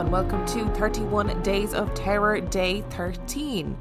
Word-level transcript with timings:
And 0.00 0.10
welcome 0.10 0.46
to 0.46 0.64
31 0.76 1.42
Days 1.42 1.74
of 1.74 1.92
Terror 1.92 2.40
Day 2.40 2.80
13. 2.88 3.76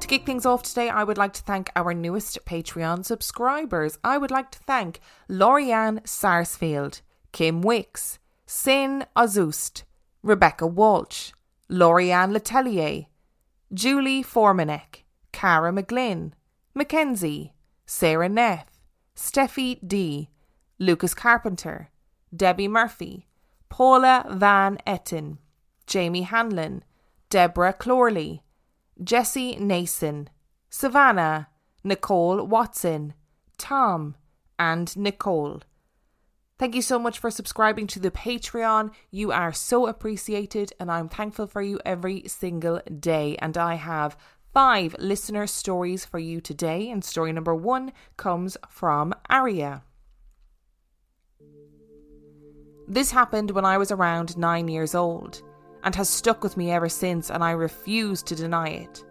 To 0.00 0.08
kick 0.08 0.24
things 0.24 0.46
off 0.46 0.62
today, 0.62 0.88
I 0.88 1.04
would 1.04 1.18
like 1.18 1.34
to 1.34 1.42
thank 1.42 1.70
our 1.76 1.92
newest 1.92 2.38
Patreon 2.46 3.04
subscribers. 3.04 3.98
I 4.02 4.16
would 4.16 4.30
like 4.30 4.50
to 4.52 4.58
thank 4.60 5.00
Lorianne 5.28 6.08
Sarsfield, 6.08 7.02
Kim 7.32 7.60
Wicks, 7.60 8.18
Sin 8.46 9.04
Azust, 9.14 9.84
Rebecca 10.22 10.66
Walsh, 10.66 11.32
Lorianne 11.70 12.34
Letellier, 12.34 13.08
Julie 13.74 14.24
Formanek, 14.24 15.02
Cara 15.30 15.70
McGlynn, 15.74 16.32
Mackenzie, 16.72 17.52
Sarah 17.84 18.30
Neff, 18.30 18.64
Steffi 19.14 19.78
D, 19.86 20.30
Lucas 20.78 21.12
Carpenter, 21.12 21.90
Debbie 22.34 22.66
Murphy, 22.66 23.26
Paula 23.68 24.24
Van 24.30 24.78
Etten, 24.86 25.36
Jamie 25.90 26.22
Hanlon, 26.22 26.84
Deborah 27.30 27.72
Clorley, 27.72 28.44
Jesse 29.02 29.56
Nason, 29.56 30.30
Savannah, 30.70 31.48
Nicole 31.82 32.44
Watson, 32.46 33.12
Tom, 33.58 34.14
and 34.56 34.96
Nicole. 34.96 35.62
Thank 36.60 36.76
you 36.76 36.82
so 36.82 36.98
much 36.98 37.18
for 37.18 37.28
subscribing 37.28 37.88
to 37.88 37.98
the 37.98 38.12
Patreon. 38.12 38.92
You 39.10 39.32
are 39.32 39.52
so 39.52 39.88
appreciated, 39.88 40.72
and 40.78 40.92
I'm 40.92 41.08
thankful 41.08 41.48
for 41.48 41.60
you 41.60 41.80
every 41.84 42.22
single 42.28 42.80
day. 43.00 43.36
And 43.40 43.58
I 43.58 43.74
have 43.74 44.16
five 44.54 44.94
listener 45.00 45.48
stories 45.48 46.04
for 46.04 46.20
you 46.20 46.40
today. 46.40 46.88
And 46.88 47.02
story 47.02 47.32
number 47.32 47.54
one 47.54 47.92
comes 48.16 48.56
from 48.68 49.12
Aria. 49.28 49.82
This 52.86 53.10
happened 53.10 53.50
when 53.50 53.64
I 53.64 53.76
was 53.76 53.90
around 53.90 54.36
nine 54.38 54.68
years 54.68 54.94
old 54.94 55.42
and 55.84 55.94
has 55.94 56.08
stuck 56.08 56.42
with 56.42 56.56
me 56.56 56.70
ever 56.70 56.88
since, 56.88 57.30
and 57.30 57.42
I 57.42 57.52
refuse 57.52 58.22
to 58.24 58.34
deny 58.34 58.68
it. 58.68 59.04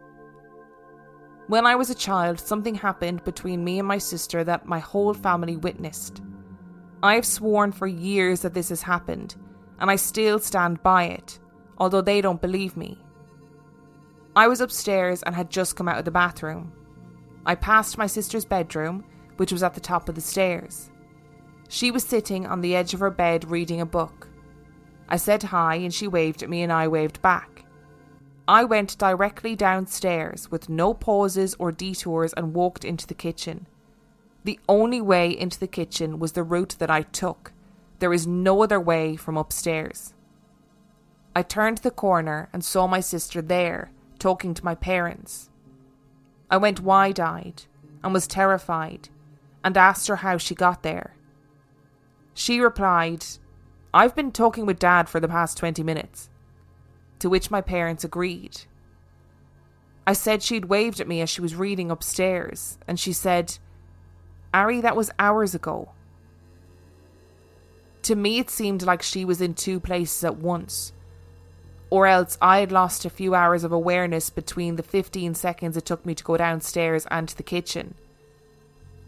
When 1.47 1.65
I 1.65 1.75
was 1.75 1.89
a 1.89 1.95
child, 1.95 2.39
something 2.39 2.75
happened 2.75 3.23
between 3.23 3.63
me 3.63 3.79
and 3.79 3.87
my 3.87 3.97
sister 3.97 4.43
that 4.43 4.67
my 4.67 4.79
whole 4.79 5.13
family 5.13 5.57
witnessed. 5.57 6.21
I 7.01 7.15
have 7.15 7.25
sworn 7.25 7.71
for 7.71 7.87
years 7.87 8.41
that 8.41 8.53
this 8.53 8.69
has 8.69 8.83
happened, 8.83 9.35
and 9.79 9.89
I 9.89 9.95
still 9.95 10.37
stand 10.37 10.83
by 10.83 11.05
it, 11.05 11.39
although 11.77 12.01
they 12.01 12.21
don't 12.21 12.41
believe 12.41 12.77
me. 12.77 13.03
I 14.35 14.47
was 14.47 14.61
upstairs 14.61 15.23
and 15.23 15.35
had 15.35 15.49
just 15.49 15.75
come 15.75 15.87
out 15.87 15.97
of 15.97 16.05
the 16.05 16.11
bathroom. 16.11 16.71
I 17.45 17.55
passed 17.55 17.97
my 17.97 18.05
sister's 18.05 18.45
bedroom, 18.45 19.03
which 19.37 19.51
was 19.51 19.63
at 19.63 19.73
the 19.73 19.79
top 19.81 20.07
of 20.07 20.15
the 20.15 20.21
stairs. 20.21 20.91
She 21.67 21.89
was 21.91 22.03
sitting 22.03 22.45
on 22.45 22.61
the 22.61 22.75
edge 22.75 22.93
of 22.93 22.99
her 22.99 23.09
bed 23.09 23.49
reading 23.49 23.81
a 23.81 23.85
book. 23.85 24.28
I 25.09 25.17
said 25.17 25.43
hi 25.43 25.75
and 25.75 25.93
she 25.93 26.07
waved 26.07 26.43
at 26.43 26.49
me 26.49 26.61
and 26.61 26.71
I 26.71 26.87
waved 26.87 27.21
back. 27.21 27.65
I 28.47 28.63
went 28.63 28.97
directly 28.97 29.55
downstairs 29.55 30.49
with 30.49 30.69
no 30.69 30.93
pauses 30.93 31.55
or 31.59 31.71
detours 31.71 32.33
and 32.33 32.53
walked 32.53 32.85
into 32.85 33.05
the 33.05 33.13
kitchen. 33.13 33.67
The 34.43 34.59
only 34.69 35.01
way 35.01 35.29
into 35.29 35.59
the 35.59 35.67
kitchen 35.67 36.19
was 36.19 36.31
the 36.31 36.43
route 36.43 36.75
that 36.79 36.89
I 36.89 37.01
took. 37.01 37.51
There 37.99 38.13
is 38.13 38.25
no 38.25 38.63
other 38.63 38.79
way 38.79 39.15
from 39.15 39.35
upstairs. 39.35 40.13
I 41.35 41.41
turned 41.41 41.79
the 41.79 41.91
corner 41.91 42.49
and 42.53 42.63
saw 42.63 42.87
my 42.87 42.99
sister 43.01 43.41
there, 43.41 43.91
talking 44.19 44.53
to 44.53 44.65
my 44.65 44.75
parents. 44.75 45.49
I 46.49 46.57
went 46.57 46.79
wide 46.79 47.19
eyed 47.19 47.63
and 48.03 48.13
was 48.13 48.27
terrified 48.27 49.09
and 49.63 49.77
asked 49.77 50.07
her 50.07 50.17
how 50.17 50.37
she 50.37 50.55
got 50.55 50.83
there. 50.83 51.15
She 52.33 52.59
replied, 52.59 53.25
I've 53.93 54.15
been 54.15 54.31
talking 54.31 54.65
with 54.65 54.77
Dad 54.77 55.09
for 55.09 55.19
the 55.19 55.27
past 55.27 55.57
20 55.57 55.81
minutes. 55.83 56.29
To 57.19 57.29
which 57.29 57.49
my 57.49 57.61
parents 57.61 58.03
agreed. 58.03 58.61
I 60.05 60.13
said 60.13 60.43
she'd 60.43 60.65
waved 60.65 60.99
at 60.99 61.07
me 61.07 61.21
as 61.21 61.29
she 61.29 61.41
was 61.41 61.55
reading 61.55 61.91
upstairs, 61.91 62.77
and 62.87 62.99
she 62.99 63.13
said, 63.13 63.57
Ari, 64.53 64.81
that 64.81 64.95
was 64.95 65.11
hours 65.19 65.53
ago. 65.53 65.89
To 68.03 68.15
me, 68.15 68.39
it 68.39 68.49
seemed 68.49 68.83
like 68.83 69.01
she 69.01 69.25
was 69.25 69.41
in 69.41 69.53
two 69.53 69.79
places 69.79 70.23
at 70.23 70.37
once. 70.37 70.93
Or 71.89 72.07
else 72.07 72.37
I 72.41 72.59
had 72.59 72.71
lost 72.71 73.05
a 73.05 73.09
few 73.09 73.33
hours 73.35 73.63
of 73.63 73.71
awareness 73.71 74.29
between 74.29 74.75
the 74.75 74.83
15 74.83 75.33
seconds 75.33 75.75
it 75.75 75.85
took 75.85 76.05
me 76.05 76.15
to 76.15 76.23
go 76.23 76.37
downstairs 76.37 77.05
and 77.09 77.27
to 77.27 77.35
the 77.35 77.43
kitchen. 77.43 77.95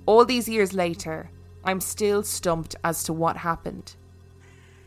All 0.06 0.26
these 0.26 0.50
years 0.50 0.74
later, 0.74 1.30
I'm 1.64 1.82
still 1.82 2.24
stumped 2.24 2.76
as 2.84 3.04
to 3.04 3.14
what 3.14 3.38
happened. 3.38 3.96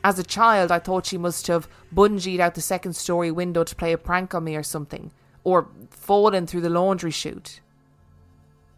As 0.05 0.19
a 0.19 0.23
child, 0.23 0.71
I 0.71 0.81
thought 0.81 1.07
she 1.07 1.17
must 1.17 1.47
have 1.47 1.67
bungeed 1.93 2.39
out 2.39 2.55
the 2.55 2.61
second 2.61 2.93
story 2.93 3.31
window 3.31 3.65
to 3.65 3.75
play 3.75 3.91
a 3.95 3.99
prank 3.99 4.35
on 4.35 4.45
me 4.45 4.55
or 4.55 4.63
something, 4.63 5.11
or 5.45 5.71
fallen 5.89 6.47
through 6.47 6.61
the 6.61 6.69
laundry 6.69 7.11
chute. 7.11 7.63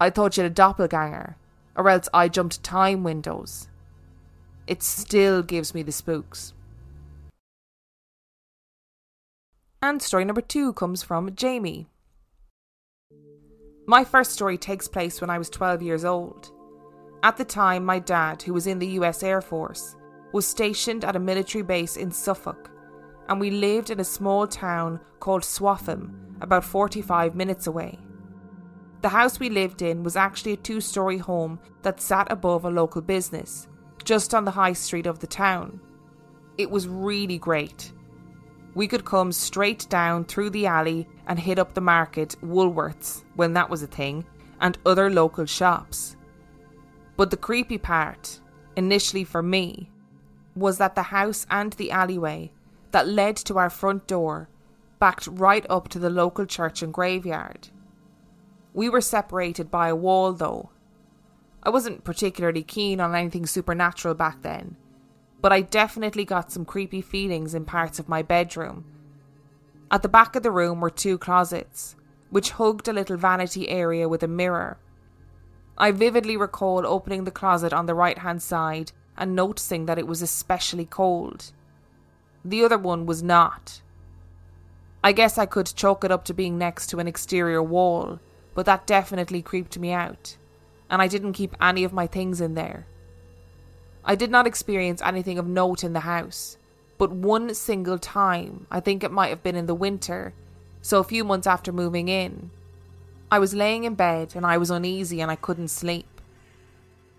I 0.01 0.09
thought 0.09 0.35
she 0.35 0.41
had 0.41 0.51
a 0.51 0.55
doppelganger, 0.55 1.37
or 1.75 1.89
else 1.91 2.09
I 2.15 2.29
jumped 2.29 2.63
time 2.63 3.03
windows. 3.03 3.67
It 4.69 4.85
still 4.85 5.43
gives 5.43 5.75
me 5.75 5.83
the 5.83 5.91
spooks. 5.91 6.55
And 9.83 10.01
story 10.01 10.25
number 10.25 10.41
two 10.41 10.73
comes 10.75 11.03
from 11.03 11.31
Jaimie. 11.31 11.87
My 13.85 14.05
first 14.05 14.31
story 14.31 14.59
takes 14.59 14.87
place 14.87 15.21
when 15.21 15.31
I 15.31 15.39
was 15.39 15.51
12 15.51 15.83
years 15.83 16.05
old. 16.05 16.53
At 17.25 17.37
the 17.37 17.45
time, 17.45 17.85
my 17.85 17.99
dad, 17.99 18.43
who 18.43 18.53
was 18.53 18.69
in 18.69 18.79
the 18.79 18.99
US 18.99 19.25
Air 19.25 19.41
Force, 19.41 19.96
was 20.33 20.47
stationed 20.47 21.05
at 21.05 21.17
a 21.17 21.21
military 21.21 21.63
base 21.63 21.97
in 21.97 22.11
Suffolk, 22.11 22.71
and 23.29 23.41
we 23.41 23.51
lived 23.51 23.91
in 23.91 24.01
a 24.01 24.05
small 24.05 24.47
town 24.47 25.01
called 25.21 25.43
Swaffham, 25.43 26.13
about 26.41 26.65
45 26.65 27.35
minutes 27.35 27.67
away. 27.67 27.99
The 29.03 29.09
house 29.09 29.39
we 29.39 29.51
lived 29.51 29.83
in 29.83 30.03
was 30.03 30.17
actually 30.17 30.55
a 30.55 30.57
two 30.57 30.81
story 30.81 31.19
home 31.19 31.61
that 31.83 32.01
sat 32.01 32.31
above 32.31 32.65
a 32.65 32.71
local 32.71 33.03
business, 33.03 33.69
just 34.05 34.35
on 34.35 34.45
the 34.45 34.51
high 34.51 34.73
street 34.73 35.07
of 35.07 35.19
the 35.19 35.27
town. 35.27 35.81
It 36.59 36.71
was 36.71 36.89
really 36.89 37.39
great. 37.39 37.93
We 38.75 38.89
could 38.89 39.05
come 39.05 39.33
straight 39.33 39.87
down 39.89 40.25
through 40.25 40.51
the 40.51 40.67
alley 40.67 41.09
and 41.27 41.39
hit 41.39 41.59
up 41.59 41.75
the 41.75 41.81
market, 41.81 42.37
Woolworths, 42.43 43.25
when 43.35 43.53
that 43.55 43.71
was 43.71 43.83
a 43.83 43.87
thing, 43.87 44.25
and 44.61 44.79
other 44.85 45.11
local 45.11 45.47
shops. 45.47 46.17
But 47.17 47.31
the 47.31 47.37
creepy 47.37 47.79
part, 47.79 48.41
initially 48.77 49.25
for 49.25 49.43
me, 49.43 49.91
was 50.57 50.79
that 50.79 50.95
the 50.95 51.05
house 51.05 51.47
and 51.51 51.75
the 51.75 51.91
alleyway 51.91 52.51
that 52.91 53.07
led 53.07 53.37
to 53.37 53.59
our 53.59 53.71
front 53.71 54.07
door 54.07 54.49
backed 54.99 55.27
right 55.27 55.67
up 55.69 55.89
to 55.89 55.99
the 55.99 56.11
local 56.11 56.47
church 56.47 56.83
and 56.83 56.93
graveyard. 56.93 57.69
We 58.73 58.89
were 58.89 59.01
separated 59.01 59.71
by 59.71 59.89
a 59.89 59.97
wall, 59.97 60.33
though. 60.33 60.71
I 61.63 61.71
wasn't 61.71 62.05
particularly 62.05 62.63
keen 62.63 63.01
on 63.01 63.15
anything 63.15 63.47
supernatural 63.47 64.15
back 64.15 64.43
then, 64.43 64.77
but 65.41 65.53
I 65.53 65.61
definitely 65.61 66.25
got 66.25 66.53
some 66.53 66.65
creepy 66.65 67.03
feelings 67.03 67.55
in 67.55 67.65
parts 67.65 67.99
of 67.99 68.09
my 68.09 68.23
bedroom. 68.23 68.85
At 69.91 70.03
the 70.03 70.09
back 70.09 70.35
of 70.35 70.43
the 70.43 70.51
room 70.51 70.81
were 70.81 70.91
two 70.91 71.19
closets, 71.19 71.97
which 72.31 72.51
hugged 72.51 72.89
a 72.89 72.93
little 72.93 73.17
vanity 73.17 73.69
area 73.69 74.09
with 74.09 74.23
a 74.23 74.29
mirror. 74.29 74.79
I 75.79 75.91
vividly 75.91 76.37
recall 76.37 76.87
opening 76.87 77.25
the 77.25 77.31
closet 77.31 77.73
on 77.73 77.87
the 77.87 77.95
right 77.95 78.19
hand 78.19 78.43
side 78.43 78.93
and 79.17 79.35
noticing 79.35 79.87
that 79.87 79.99
it 79.99 80.07
was 80.07 80.23
especially 80.23 80.85
cold. 80.85 81.53
The 82.45 82.65
other 82.65 82.79
one 82.79 83.07
was 83.07 83.23
not. 83.23 83.81
I 85.03 85.13
guess 85.13 85.39
I 85.39 85.47
could 85.47 85.73
chalk 85.75 86.05
it 86.05 86.11
up 86.11 86.25
to 86.25 86.35
being 86.35 86.59
next 86.59 86.89
to 86.89 86.99
an 86.99 87.09
exterior 87.09 87.63
wall, 87.63 88.19
but 88.55 88.67
that 88.67 88.87
definitely 88.87 89.43
creeped 89.43 89.79
me 89.79 89.93
out, 89.93 90.37
and 90.91 91.01
I 91.01 91.09
didn't 91.09 91.35
keep 91.35 91.55
any 91.61 91.85
of 91.85 91.93
my 91.93 92.07
things 92.07 92.41
in 92.41 92.55
there. 92.55 92.87
I 94.05 94.15
did 94.15 94.31
not 94.31 94.47
experience 94.47 95.03
anything 95.03 95.39
of 95.39 95.47
note 95.47 95.85
in 95.85 95.93
the 95.93 96.01
house, 96.01 96.57
but 96.99 97.11
one 97.11 97.55
single 97.55 97.99
time, 97.99 98.67
I 98.71 98.81
think 98.81 99.03
it 99.03 99.13
might 99.13 99.29
have 99.29 99.43
been 99.43 99.57
in 99.57 99.67
the 99.67 99.75
winter, 99.75 100.33
so 100.83 101.01
a 101.01 101.05
few 101.05 101.25
months 101.25 101.47
after 101.47 101.73
moving 101.73 102.09
in, 102.09 102.51
I 103.31 103.41
was 103.41 103.55
laying 103.55 103.85
in 103.85 103.97
bed 103.97 104.35
and 104.37 104.47
I 104.47 104.57
was 104.57 104.71
uneasy 104.71 105.21
and 105.21 105.31
I 105.31 105.37
couldn't 105.37 105.69
sleep. 105.69 106.16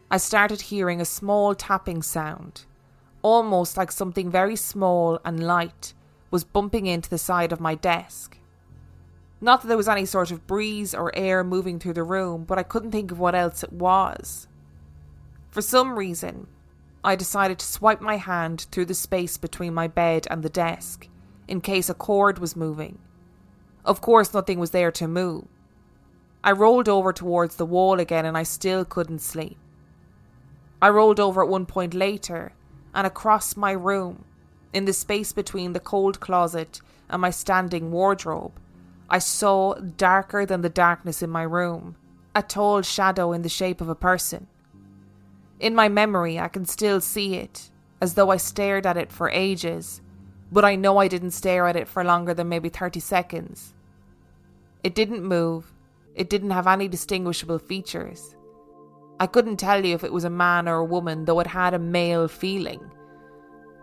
I 0.09 0.17
started 0.17 0.61
hearing 0.61 1.01
a 1.01 1.05
small 1.05 1.53
tapping 1.53 2.01
sound, 2.01 2.65
almost 3.21 3.75
like 3.75 3.91
something 3.91 4.31
very 4.31 4.55
small 4.55 5.19
and 5.25 5.45
light 5.45 5.93
was 6.31 6.45
bumping 6.45 6.85
into 6.85 7.09
the 7.09 7.17
side 7.17 7.51
of 7.51 7.59
my 7.59 7.75
desk. 7.75 8.37
Not 9.41 9.61
that 9.61 9.67
there 9.67 9.75
was 9.75 9.89
any 9.89 10.05
sort 10.05 10.31
of 10.31 10.47
breeze 10.47 10.95
or 10.95 11.11
air 11.13 11.43
moving 11.43 11.77
through 11.77 11.93
the 11.93 12.03
room, 12.03 12.45
but 12.45 12.57
I 12.57 12.63
couldn't 12.63 12.91
think 12.91 13.11
of 13.11 13.19
what 13.19 13.35
else 13.35 13.63
it 13.63 13.73
was. 13.73 14.47
For 15.51 15.61
some 15.61 15.99
reason, 15.99 16.47
I 17.03 17.17
decided 17.17 17.59
to 17.59 17.65
swipe 17.65 17.99
my 17.99 18.15
hand 18.15 18.67
through 18.71 18.85
the 18.85 18.93
space 18.93 19.37
between 19.37 19.73
my 19.73 19.87
bed 19.87 20.25
and 20.31 20.41
the 20.41 20.49
desk, 20.49 21.09
in 21.49 21.59
case 21.59 21.89
a 21.89 21.93
cord 21.93 22.39
was 22.39 22.55
moving. 22.55 22.97
Of 23.83 23.99
course, 23.99 24.33
nothing 24.33 24.57
was 24.57 24.71
there 24.71 24.91
to 24.93 25.07
move. 25.07 25.45
I 26.45 26.53
rolled 26.53 26.87
over 26.87 27.11
towards 27.11 27.57
the 27.57 27.65
wall 27.65 27.99
again 27.99 28.25
and 28.25 28.37
I 28.37 28.43
still 28.43 28.85
couldn't 28.85 29.19
sleep. 29.19 29.57
I 30.81 30.89
rolled 30.89 31.19
over 31.19 31.41
at 31.41 31.49
one 31.49 31.65
point 31.65 31.93
later 31.93 32.53
and 32.93 33.07
across 33.07 33.57
my 33.57 33.71
room, 33.71 34.25
in 34.73 34.85
the 34.85 34.93
space 34.93 35.33
between 35.33 35.73
the 35.73 35.79
cold 35.79 36.19
closet 36.19 36.81
and 37.09 37.21
my 37.21 37.29
standing 37.29 37.91
wardrobe, 37.91 38.59
I 39.09 39.19
saw 39.19 39.75
darker 39.75 40.45
than 40.45 40.61
the 40.61 40.69
darkness 40.69 41.21
in 41.21 41.29
my 41.29 41.43
room, 41.43 41.95
a 42.35 42.43
tall 42.43 42.81
shadow 42.81 43.31
in 43.31 43.41
the 43.41 43.49
shape 43.49 43.81
of 43.81 43.89
a 43.89 43.95
person. 43.95 44.47
In 45.59 45.73
my 45.73 45.89
memory, 45.89 46.39
I 46.39 46.49
can 46.49 46.65
still 46.65 47.01
see 47.01 47.35
it, 47.35 47.71
as 47.99 48.13
though 48.13 48.29
I 48.29 48.37
stared 48.37 48.85
at 48.85 48.97
it 48.97 49.11
for 49.11 49.29
ages, 49.29 50.01
but 50.51 50.63
I 50.63 50.75
know 50.75 50.97
I 50.97 51.07
didn't 51.07 51.31
stare 51.31 51.67
at 51.67 51.75
it 51.75 51.87
for 51.87 52.03
longer 52.03 52.33
than 52.33 52.49
maybe 52.49 52.69
30 52.69 52.99
seconds. 52.99 53.73
It 54.83 54.93
didn't 54.93 55.23
move, 55.23 55.73
it 56.13 56.29
didn't 56.29 56.51
have 56.51 56.67
any 56.67 56.87
distinguishable 56.87 57.59
features. 57.59 58.35
I 59.19 59.27
couldn't 59.27 59.57
tell 59.57 59.83
you 59.83 59.95
if 59.95 60.03
it 60.03 60.13
was 60.13 60.25
a 60.25 60.29
man 60.29 60.67
or 60.67 60.77
a 60.77 60.85
woman, 60.85 61.25
though 61.25 61.39
it 61.39 61.47
had 61.47 61.73
a 61.73 61.79
male 61.79 62.27
feeling. 62.27 62.91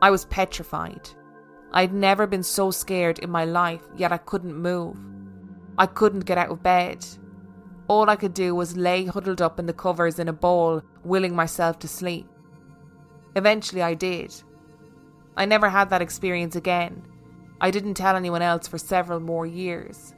I 0.01 0.11
was 0.11 0.27
petrified. 0.27 1.11
I'd 1.73 1.93
never 1.93 2.27
been 2.27 2.45
so 2.45 2.71
scared 2.71 3.19
in 3.19 3.31
my 3.31 3.45
life, 3.45 3.83
yet 3.97 4.13
I 4.13 4.19
couldn't 4.19 4.55
move. 4.55 4.97
I 5.77 5.87
couldn't 5.87 6.25
get 6.25 6.39
out 6.39 6.51
of 6.51 6.63
bed. 6.63 7.05
All 7.89 8.09
I 8.09 8.17
could 8.17 8.33
do 8.33 8.55
was 8.55 8.77
lay 8.77 9.07
huddled 9.07 9.43
up 9.43 9.59
in 9.59 9.67
the 9.67 9.73
covers 9.73 10.21
in 10.21 10.29
a 10.29 10.33
ball, 10.33 10.83
willing 11.03 11.35
myself 11.35 11.81
to 11.81 11.89
sleep. 11.89 12.29
Eventually, 13.35 13.83
I 13.83 13.95
did. 13.95 14.33
I 15.37 15.47
never 15.47 15.69
had 15.69 15.91
that 15.91 16.03
experience 16.03 16.55
again. 16.55 17.03
I 17.61 17.73
didn't 17.73 17.95
tell 17.95 18.15
anyone 18.15 18.43
else 18.43 18.69
for 18.69 18.79
several 18.79 19.19
more 19.19 19.47
years. 19.47 20.15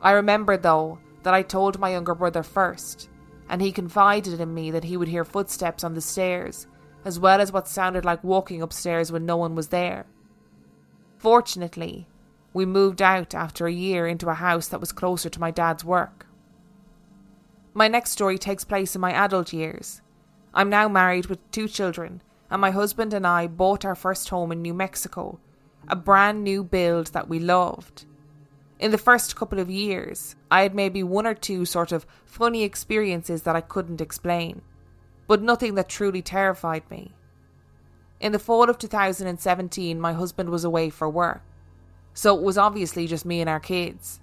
I 0.00 0.12
remember, 0.12 0.56
though, 0.56 0.98
that 1.22 1.34
I 1.34 1.42
told 1.42 1.78
my 1.78 1.90
younger 1.90 2.14
brother 2.14 2.42
first, 2.42 3.10
and 3.48 3.62
he 3.62 3.72
confided 3.72 4.40
in 4.40 4.54
me 4.54 4.70
that 4.70 4.84
he 4.84 4.96
would 4.96 5.08
hear 5.08 5.24
footsteps 5.24 5.82
on 5.82 5.94
the 5.94 6.00
stairs, 6.00 6.66
as 7.04 7.18
well 7.18 7.40
as 7.40 7.52
what 7.52 7.68
sounded 7.68 8.04
like 8.04 8.22
walking 8.22 8.60
upstairs 8.60 9.10
when 9.10 9.24
no 9.24 9.36
one 9.36 9.54
was 9.54 9.68
there. 9.68 10.06
Fortunately, 11.18 12.06
we 12.52 12.66
moved 12.66 13.02
out 13.02 13.34
after 13.34 13.66
a 13.66 13.72
year 13.72 14.06
into 14.06 14.28
a 14.28 14.34
house 14.34 14.68
that 14.68 14.80
was 14.80 14.92
closer 14.92 15.28
to 15.28 15.40
my 15.40 15.50
dad's 15.50 15.84
work. 15.84 16.26
My 17.74 17.88
next 17.88 18.10
story 18.10 18.38
takes 18.38 18.64
place 18.64 18.94
in 18.94 19.00
my 19.00 19.12
adult 19.12 19.52
years. 19.52 20.02
I'm 20.52 20.70
now 20.70 20.88
married 20.88 21.26
with 21.26 21.50
two 21.50 21.68
children, 21.68 22.22
and 22.50 22.60
my 22.60 22.70
husband 22.70 23.12
and 23.14 23.26
I 23.26 23.46
bought 23.46 23.84
our 23.84 23.94
first 23.94 24.28
home 24.28 24.50
in 24.52 24.62
New 24.62 24.74
Mexico, 24.74 25.38
a 25.86 25.96
brand 25.96 26.42
new 26.42 26.64
build 26.64 27.08
that 27.08 27.28
we 27.28 27.38
loved. 27.38 28.06
In 28.78 28.92
the 28.92 28.98
first 28.98 29.34
couple 29.34 29.58
of 29.58 29.68
years, 29.68 30.36
I 30.50 30.62
had 30.62 30.74
maybe 30.74 31.02
one 31.02 31.26
or 31.26 31.34
two 31.34 31.64
sort 31.64 31.90
of 31.90 32.06
funny 32.24 32.62
experiences 32.62 33.42
that 33.42 33.56
I 33.56 33.60
couldn't 33.60 34.00
explain, 34.00 34.62
but 35.26 35.42
nothing 35.42 35.74
that 35.74 35.88
truly 35.88 36.22
terrified 36.22 36.88
me. 36.88 37.12
In 38.20 38.30
the 38.30 38.38
fall 38.38 38.70
of 38.70 38.78
2017, 38.78 40.00
my 40.00 40.12
husband 40.12 40.50
was 40.50 40.62
away 40.62 40.90
for 40.90 41.08
work, 41.08 41.42
so 42.14 42.36
it 42.36 42.42
was 42.42 42.56
obviously 42.56 43.08
just 43.08 43.24
me 43.24 43.40
and 43.40 43.50
our 43.50 43.58
kids. 43.58 44.20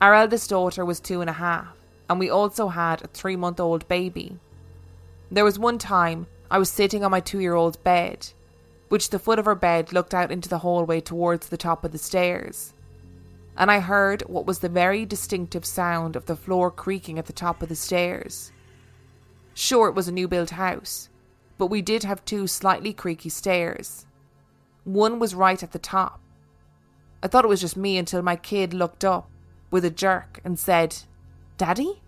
Our 0.00 0.14
eldest 0.14 0.50
daughter 0.50 0.84
was 0.84 1.00
two 1.00 1.20
and 1.20 1.30
a 1.30 1.34
half, 1.34 1.76
and 2.08 2.20
we 2.20 2.30
also 2.30 2.68
had 2.68 3.02
a 3.02 3.08
three 3.08 3.36
month 3.36 3.58
old 3.58 3.88
baby. 3.88 4.38
There 5.30 5.44
was 5.44 5.58
one 5.58 5.78
time 5.78 6.28
I 6.50 6.58
was 6.58 6.70
sitting 6.70 7.02
on 7.02 7.10
my 7.10 7.20
two 7.20 7.40
year 7.40 7.54
old's 7.54 7.76
bed, 7.76 8.28
which 8.90 9.10
the 9.10 9.18
foot 9.18 9.40
of 9.40 9.44
her 9.44 9.56
bed 9.56 9.92
looked 9.92 10.14
out 10.14 10.30
into 10.30 10.48
the 10.48 10.58
hallway 10.58 11.00
towards 11.00 11.48
the 11.48 11.56
top 11.56 11.84
of 11.84 11.90
the 11.90 11.98
stairs. 11.98 12.72
And 13.56 13.70
I 13.70 13.80
heard 13.80 14.22
what 14.22 14.46
was 14.46 14.58
the 14.58 14.68
very 14.68 15.06
distinctive 15.06 15.64
sound 15.64 16.14
of 16.14 16.26
the 16.26 16.36
floor 16.36 16.70
creaking 16.70 17.18
at 17.18 17.26
the 17.26 17.32
top 17.32 17.62
of 17.62 17.68
the 17.68 17.76
stairs. 17.76 18.52
Sure, 19.54 19.88
it 19.88 19.94
was 19.94 20.08
a 20.08 20.12
new 20.12 20.28
built 20.28 20.50
house, 20.50 21.08
but 21.56 21.68
we 21.68 21.80
did 21.80 22.02
have 22.02 22.24
two 22.24 22.46
slightly 22.46 22.92
creaky 22.92 23.30
stairs. 23.30 24.04
One 24.84 25.18
was 25.18 25.34
right 25.34 25.62
at 25.62 25.72
the 25.72 25.78
top. 25.78 26.20
I 27.22 27.28
thought 27.28 27.44
it 27.44 27.48
was 27.48 27.62
just 27.62 27.76
me 27.76 27.96
until 27.96 28.20
my 28.20 28.36
kid 28.36 28.74
looked 28.74 29.04
up 29.04 29.30
with 29.70 29.84
a 29.84 29.90
jerk 29.90 30.40
and 30.44 30.58
said, 30.58 30.96
Daddy? 31.56 32.02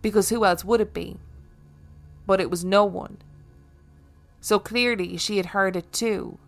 Because 0.00 0.28
who 0.28 0.44
else 0.44 0.64
would 0.64 0.80
it 0.80 0.94
be? 0.94 1.18
But 2.26 2.40
it 2.40 2.50
was 2.50 2.64
no 2.64 2.84
one. 2.84 3.18
So 4.40 4.58
clearly 4.58 5.16
she 5.16 5.36
had 5.36 5.46
heard 5.46 5.74
it 5.74 5.92
too, 5.92 6.38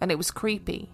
and 0.00 0.10
it 0.10 0.16
was 0.16 0.30
creepy. 0.30 0.90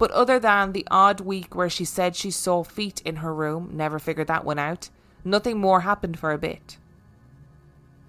But 0.00 0.12
other 0.12 0.38
than 0.38 0.72
the 0.72 0.88
odd 0.90 1.20
week 1.20 1.54
where 1.54 1.68
she 1.68 1.84
said 1.84 2.16
she 2.16 2.30
saw 2.30 2.64
feet 2.64 3.02
in 3.04 3.16
her 3.16 3.34
room, 3.34 3.68
never 3.74 3.98
figured 3.98 4.28
that 4.28 4.46
one 4.46 4.58
out, 4.58 4.88
nothing 5.26 5.58
more 5.58 5.82
happened 5.82 6.18
for 6.18 6.32
a 6.32 6.38
bit. 6.38 6.78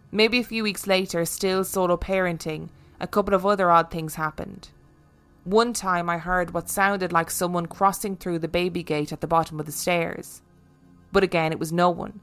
Maybe 0.09 0.39
a 0.39 0.43
few 0.45 0.63
weeks 0.63 0.87
later, 0.87 1.25
still 1.25 1.65
solo 1.65 1.97
parenting, 1.97 2.69
a 3.01 3.07
couple 3.07 3.33
of 3.33 3.45
other 3.45 3.69
odd 3.69 3.91
things 3.91 4.15
happened. 4.15 4.69
One 5.43 5.73
time 5.73 6.09
I 6.09 6.17
heard 6.17 6.53
what 6.53 6.69
sounded 6.69 7.11
like 7.11 7.29
someone 7.29 7.65
crossing 7.65 8.15
through 8.15 8.39
the 8.39 8.47
baby 8.47 8.83
gate 8.83 9.11
at 9.11 9.19
the 9.19 9.27
bottom 9.27 9.59
of 9.59 9.65
the 9.65 9.73
stairs. 9.73 10.41
But 11.11 11.23
again, 11.23 11.51
it 11.51 11.59
was 11.59 11.73
no 11.73 11.89
one. 11.89 12.21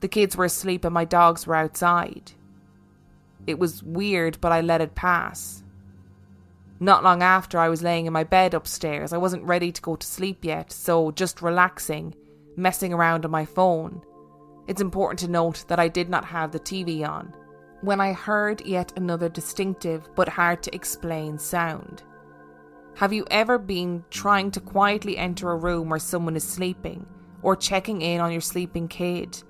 The 0.00 0.08
kids 0.08 0.36
were 0.36 0.46
asleep 0.46 0.84
and 0.84 0.92
my 0.92 1.04
dogs 1.04 1.46
were 1.46 1.54
outside. 1.54 2.32
It 3.46 3.60
was 3.60 3.84
weird, 3.84 4.40
but 4.40 4.50
I 4.50 4.60
let 4.60 4.80
it 4.80 4.96
pass. 4.96 5.62
Not 6.80 7.04
long 7.04 7.22
after, 7.22 7.58
I 7.58 7.68
was 7.68 7.82
laying 7.82 8.06
in 8.06 8.12
my 8.12 8.24
bed 8.24 8.54
upstairs. 8.54 9.12
I 9.12 9.18
wasn't 9.18 9.44
ready 9.44 9.70
to 9.70 9.82
go 9.82 9.96
to 9.96 10.06
sleep 10.06 10.44
yet, 10.44 10.72
so 10.72 11.10
just 11.10 11.42
relaxing, 11.42 12.14
messing 12.56 12.94
around 12.94 13.26
on 13.26 13.30
my 13.30 13.44
phone. 13.44 14.02
It's 14.66 14.80
important 14.80 15.20
to 15.20 15.28
note 15.28 15.64
that 15.68 15.78
I 15.78 15.88
did 15.88 16.08
not 16.08 16.24
have 16.24 16.52
the 16.52 16.60
TV 16.60 17.06
on 17.06 17.34
when 17.82 18.00
I 18.00 18.12
heard 18.12 18.64
yet 18.66 18.92
another 18.96 19.28
distinctive 19.28 20.08
but 20.14 20.28
hard 20.28 20.62
to 20.64 20.74
explain 20.74 21.38
sound. 21.38 22.02
Have 22.96 23.12
you 23.12 23.26
ever 23.30 23.58
been 23.58 24.04
trying 24.10 24.50
to 24.52 24.60
quietly 24.60 25.16
enter 25.16 25.50
a 25.50 25.56
room 25.56 25.88
where 25.88 25.98
someone 25.98 26.36
is 26.36 26.46
sleeping 26.46 27.06
or 27.42 27.56
checking 27.56 28.02
in 28.02 28.20
on 28.20 28.32
your 28.32 28.40
sleeping 28.40 28.88
kid 28.88 29.42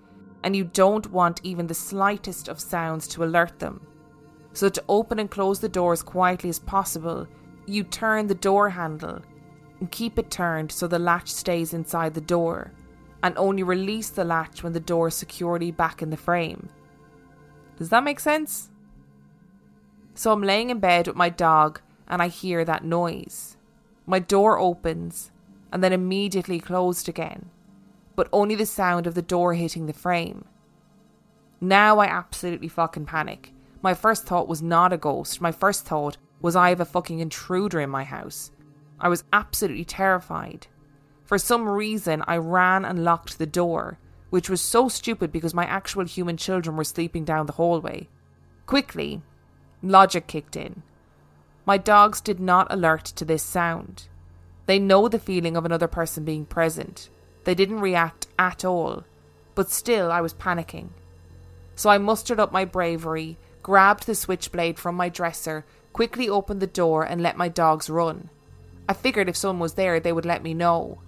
and 0.44 0.54
you 0.54 0.64
don't 0.64 1.10
want 1.10 1.40
even 1.42 1.66
the 1.66 1.75
slightest 1.75 2.49
of 2.49 2.60
sounds 2.60 3.08
to 3.08 3.25
alert 3.25 3.58
them? 3.58 3.87
So, 4.52 4.69
to 4.69 4.85
open 4.88 5.19
and 5.19 5.30
close 5.30 5.61
the 5.61 5.69
door 5.69 5.92
as 5.92 6.02
quietly 6.02 6.50
as 6.50 6.59
possible, 6.59 7.26
you 7.66 7.85
turn 7.85 8.26
the 8.26 8.35
door 8.35 8.71
handle 8.71 9.21
and 9.78 9.90
keep 9.90 10.19
it 10.19 10.30
turned 10.30 10.73
so 10.73 10.87
the 10.87 10.99
latch 10.99 11.28
stays 11.28 11.73
inside 11.73 12.14
the 12.14 12.21
door, 12.21 12.73
and 13.23 13.37
only 13.37 13.62
release 13.62 14.11
the 14.11 14.25
latch 14.25 14.62
when 14.62 14.73
the 14.73 14.80
door 14.80 15.09
is 15.09 15.14
securely 15.14 15.71
back 15.71 16.02
in 16.02 16.11
the 16.11 16.16
frame. 16.16 16.69
Does 17.76 17.88
that 17.88 18.04
make 18.04 18.21
sense? 18.21 18.71
So 20.14 20.33
I'm 20.33 20.42
laying 20.42 20.71
in 20.71 20.80
bed 20.80 21.07
with 21.07 21.16
my 21.16 21.30
dog 21.30 21.80
and 22.07 22.21
I 22.21 22.28
hear 22.28 22.64
that 22.64 22.85
noise. 22.85 23.57
My 24.07 24.19
door 24.19 24.59
opens 24.59 25.30
and 25.73 25.83
then 25.83 25.92
immediately 25.92 26.61
closed 26.61 27.09
again, 27.09 27.49
but 28.16 28.28
only 28.33 28.54
the 28.54 28.66
sound 28.66 29.07
of 29.07 29.14
the 29.14 29.23
door 29.23 29.54
hitting 29.54 29.87
the 29.87 29.92
frame. 29.92 30.45
Now 31.61 32.00
I 32.00 32.07
absolutely 32.07 32.69
fucking 32.69 33.07
panic. 33.07 33.52
My 33.82 33.94
first 33.94 34.25
thought 34.25 34.49
was 34.49 34.62
not 34.62 34.92
a 34.92 34.99
ghost. 34.99 35.40
My 35.40 35.52
first 35.52 35.84
thought 35.84 36.16
was 36.40 36.56
I 36.56 36.68
have 36.70 36.80
a 36.80 36.84
fucking 36.84 37.20
intruder 37.20 37.80
in 37.80 37.90
my 37.90 38.04
house. 38.04 38.50
I 38.99 39.08
was 39.08 39.25
absolutely 39.32 39.84
terrified. 39.84 40.66
For 41.25 41.38
some 41.38 41.68
reason, 41.68 42.22
I 42.26 42.37
ran 42.37 42.84
and 42.84 43.04
locked 43.04 43.38
the 43.38 43.46
door 43.46 43.99
which 44.30 44.49
was 44.49 44.60
so 44.60 44.88
stupid 44.88 45.30
because 45.30 45.52
my 45.52 45.66
actual 45.66 46.04
human 46.04 46.37
children 46.37 46.76
were 46.76 46.84
sleeping 46.84 47.25
down 47.25 47.46
the 47.46 47.52
hallway. 47.52 48.08
Quickly, 48.66 49.20
logic 49.82 50.28
kicked 50.28 50.56
in. 50.56 50.82
My 51.66 51.76
dogs 51.76 52.20
did 52.20 52.40
not 52.40 52.68
alert 52.70 53.04
to 53.04 53.25
this 53.25 53.42
sound. 53.42 54.08
They 54.66 54.78
know 54.78 55.08
the 55.08 55.18
feeling 55.18 55.56
of 55.56 55.64
another 55.64 55.88
person 55.88 56.25
being 56.25 56.46
present. 56.46 57.10
They 57.44 57.54
didn't 57.54 57.80
react 57.80 58.28
at 58.38 58.64
all, 58.64 59.04
but 59.54 59.70
still 59.70 60.12
I 60.12 60.20
was 60.20 60.32
panicking. 60.32 60.90
So 61.75 61.90
I 61.90 61.99
mustered 61.99 62.38
up 62.38 62.52
my 62.52 62.64
bravery, 62.64 63.37
grabbed 63.62 64.06
the 64.06 64.14
switchblade 64.14 64.78
from 64.78 64.94
my 64.94 65.08
dresser, 65.08 65.64
quickly 65.92 66.28
opened 66.28 66.60
the 66.60 66.66
door, 66.66 67.04
and 67.04 67.20
let 67.20 67.36
my 67.36 67.48
dogs 67.48 67.90
run. 67.90 68.30
I 68.88 68.92
figured 68.92 69.28
if 69.28 69.36
someone 69.36 69.60
was 69.60 69.74
there, 69.74 70.00
they 70.00 70.12
would 70.12 70.26
let 70.26 70.42
me 70.42 70.54
know. 70.54 70.98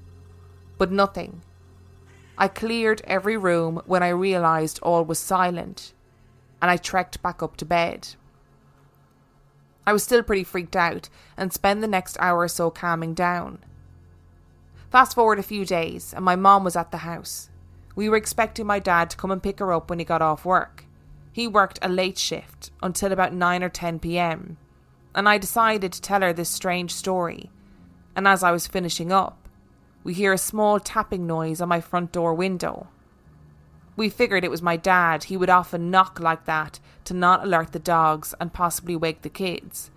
But 0.78 0.92
nothing. 0.92 1.42
I 2.38 2.48
cleared 2.48 3.02
every 3.04 3.36
room 3.36 3.82
when 3.86 4.02
I 4.02 4.08
realised 4.08 4.78
all 4.82 5.04
was 5.04 5.18
silent, 5.18 5.92
and 6.60 6.70
I 6.70 6.76
trekked 6.76 7.22
back 7.22 7.42
up 7.42 7.56
to 7.58 7.64
bed. 7.64 8.08
I 9.86 9.92
was 9.92 10.04
still 10.04 10.22
pretty 10.22 10.44
freaked 10.44 10.76
out 10.76 11.08
and 11.36 11.52
spent 11.52 11.80
the 11.80 11.88
next 11.88 12.16
hour 12.20 12.40
or 12.40 12.48
so 12.48 12.70
calming 12.70 13.14
down. 13.14 13.58
Fast 14.90 15.14
forward 15.14 15.38
a 15.38 15.42
few 15.42 15.64
days, 15.64 16.12
and 16.14 16.24
my 16.24 16.36
mom 16.36 16.64
was 16.64 16.76
at 16.76 16.90
the 16.90 16.98
house. 16.98 17.48
We 17.94 18.08
were 18.08 18.16
expecting 18.16 18.66
my 18.66 18.78
dad 18.78 19.10
to 19.10 19.16
come 19.16 19.30
and 19.30 19.42
pick 19.42 19.58
her 19.58 19.72
up 19.72 19.90
when 19.90 19.98
he 19.98 20.04
got 20.04 20.22
off 20.22 20.44
work. 20.44 20.84
He 21.32 21.48
worked 21.48 21.78
a 21.80 21.88
late 21.88 22.18
shift 22.18 22.70
until 22.82 23.10
about 23.10 23.32
9 23.32 23.62
or 23.62 23.68
10 23.70 23.98
pm, 23.98 24.58
and 25.14 25.28
I 25.28 25.38
decided 25.38 25.92
to 25.92 26.00
tell 26.00 26.20
her 26.20 26.32
this 26.32 26.50
strange 26.50 26.92
story. 26.92 27.50
And 28.14 28.28
as 28.28 28.42
I 28.42 28.52
was 28.52 28.66
finishing 28.66 29.10
up, 29.10 29.48
we 30.04 30.12
hear 30.14 30.32
a 30.32 30.38
small 30.38 30.78
tapping 30.78 31.26
noise 31.26 31.60
on 31.60 31.68
my 31.68 31.80
front 31.80 32.12
door 32.12 32.34
window. 32.34 32.88
We 33.96 34.08
figured 34.08 34.44
it 34.44 34.50
was 34.50 34.62
my 34.62 34.76
dad. 34.76 35.24
He 35.24 35.36
would 35.36 35.50
often 35.50 35.90
knock 35.90 36.18
like 36.20 36.44
that 36.44 36.80
to 37.04 37.14
not 37.14 37.44
alert 37.44 37.72
the 37.72 37.78
dogs 37.78 38.34
and 38.40 38.52
possibly 38.52 38.96
wake 38.96 39.22
the 39.22 39.28
kids. 39.28 39.90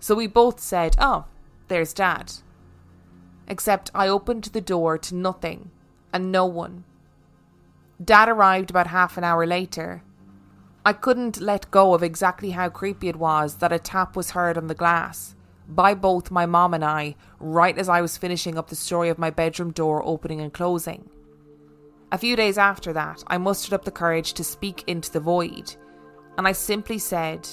So 0.00 0.14
we 0.14 0.26
both 0.26 0.60
said, 0.60 0.96
Oh, 0.98 1.26
there's 1.68 1.92
dad. 1.92 2.32
Except 3.46 3.90
I 3.94 4.08
opened 4.08 4.44
the 4.44 4.60
door 4.60 4.98
to 4.98 5.14
nothing 5.14 5.70
and 6.12 6.30
no 6.30 6.46
one. 6.46 6.84
Dad 8.02 8.28
arrived 8.28 8.70
about 8.70 8.88
half 8.88 9.16
an 9.18 9.24
hour 9.24 9.46
later. 9.46 10.02
I 10.86 10.92
couldn't 10.92 11.40
let 11.40 11.70
go 11.70 11.94
of 11.94 12.02
exactly 12.02 12.50
how 12.50 12.68
creepy 12.68 13.08
it 13.08 13.16
was 13.16 13.56
that 13.56 13.72
a 13.72 13.78
tap 13.78 14.16
was 14.16 14.32
heard 14.32 14.58
on 14.58 14.66
the 14.66 14.74
glass 14.74 15.34
by 15.66 15.94
both 15.94 16.30
my 16.30 16.44
mom 16.44 16.74
and 16.74 16.84
I 16.84 17.16
right 17.40 17.76
as 17.78 17.88
I 17.88 18.02
was 18.02 18.18
finishing 18.18 18.58
up 18.58 18.68
the 18.68 18.76
story 18.76 19.08
of 19.08 19.18
my 19.18 19.30
bedroom 19.30 19.70
door 19.70 20.04
opening 20.04 20.42
and 20.42 20.52
closing. 20.52 21.08
A 22.12 22.18
few 22.18 22.36
days 22.36 22.58
after 22.58 22.92
that, 22.92 23.24
I 23.26 23.38
mustered 23.38 23.72
up 23.72 23.84
the 23.86 23.90
courage 23.90 24.34
to 24.34 24.44
speak 24.44 24.84
into 24.86 25.10
the 25.10 25.20
void, 25.20 25.74
and 26.36 26.46
I 26.46 26.52
simply 26.52 26.98
said, 26.98 27.48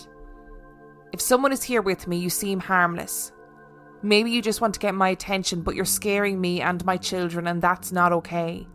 If 1.13 1.21
someone 1.21 1.53
is 1.53 1.63
here 1.63 1.81
with 1.81 2.07
me, 2.07 2.17
you 2.17 2.29
seem 2.29 2.59
harmless. 2.59 3.31
Maybe 4.03 4.31
you 4.31 4.41
just 4.41 4.59
want 4.59 4.73
to 4.73 4.79
get 4.79 4.93
my 4.93 5.09
attention, 5.09 5.61
but 5.61 5.75
you're 5.75 5.85
scaring 5.85 6.41
me 6.41 6.61
and 6.61 6.83
my 6.83 6.97
children, 6.97 7.47
and 7.47 7.61
that's 7.61 7.93
not 7.93 8.11
okay. 8.11 8.67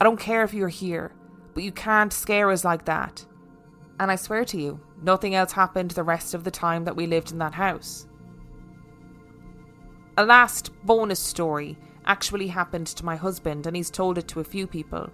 I 0.00 0.04
don't 0.04 0.18
care 0.18 0.44
if 0.44 0.54
you're 0.54 0.68
here, 0.68 1.12
but 1.52 1.62
you 1.62 1.72
can't 1.72 2.12
scare 2.12 2.50
us 2.50 2.64
like 2.64 2.86
that. 2.86 3.26
And 4.00 4.10
I 4.10 4.16
swear 4.16 4.44
to 4.46 4.60
you, 4.60 4.80
nothing 5.02 5.34
else 5.34 5.52
happened 5.52 5.92
the 5.92 6.02
rest 6.02 6.34
of 6.34 6.44
the 6.44 6.50
time 6.50 6.84
that 6.84 6.96
we 6.96 7.06
lived 7.06 7.32
in 7.32 7.38
that 7.38 7.54
house. 7.54 8.06
A 10.16 10.24
last 10.24 10.70
bonus 10.84 11.20
story 11.20 11.78
actually 12.04 12.48
happened 12.48 12.86
to 12.88 13.04
my 13.04 13.16
husband, 13.16 13.66
and 13.66 13.76
he's 13.76 13.90
told 13.90 14.18
it 14.18 14.28
to 14.28 14.40
a 14.40 14.44
few 14.44 14.66
people. 14.66 15.10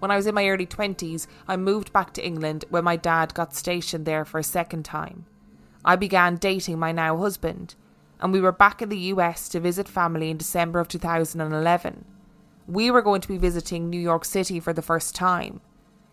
When 0.00 0.10
I 0.10 0.16
was 0.16 0.26
in 0.26 0.34
my 0.34 0.48
early 0.48 0.66
20s, 0.66 1.26
I 1.48 1.56
moved 1.56 1.92
back 1.92 2.12
to 2.14 2.26
England 2.26 2.66
where 2.68 2.82
my 2.82 2.96
dad 2.96 3.32
got 3.32 3.54
stationed 3.54 4.04
there 4.04 4.24
for 4.24 4.38
a 4.38 4.44
second 4.44 4.84
time. 4.84 5.24
I 5.84 5.96
began 5.96 6.36
dating 6.36 6.78
my 6.78 6.92
now 6.92 7.16
husband, 7.16 7.74
and 8.20 8.32
we 8.32 8.40
were 8.40 8.52
back 8.52 8.82
in 8.82 8.88
the 8.88 8.98
US 9.14 9.48
to 9.50 9.60
visit 9.60 9.88
family 9.88 10.30
in 10.30 10.36
December 10.36 10.80
of 10.80 10.88
2011. 10.88 12.04
We 12.66 12.90
were 12.90 13.02
going 13.02 13.20
to 13.20 13.28
be 13.28 13.38
visiting 13.38 13.88
New 13.88 14.00
York 14.00 14.24
City 14.24 14.60
for 14.60 14.72
the 14.72 14.82
first 14.82 15.14
time. 15.14 15.60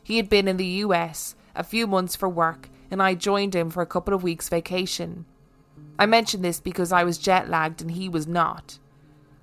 He 0.03 0.17
had 0.17 0.29
been 0.29 0.47
in 0.47 0.57
the 0.57 0.83
US 0.85 1.35
a 1.55 1.63
few 1.63 1.87
months 1.87 2.15
for 2.15 2.29
work, 2.29 2.69
and 2.89 3.01
I 3.01 3.15
joined 3.15 3.55
him 3.55 3.69
for 3.69 3.81
a 3.81 3.87
couple 3.87 4.13
of 4.13 4.23
weeks' 4.23 4.49
vacation. 4.49 5.25
I 5.97 6.05
mention 6.05 6.41
this 6.41 6.59
because 6.59 6.91
I 6.91 7.03
was 7.03 7.17
jet 7.17 7.49
lagged 7.49 7.81
and 7.81 7.91
he 7.91 8.09
was 8.09 8.27
not. 8.27 8.79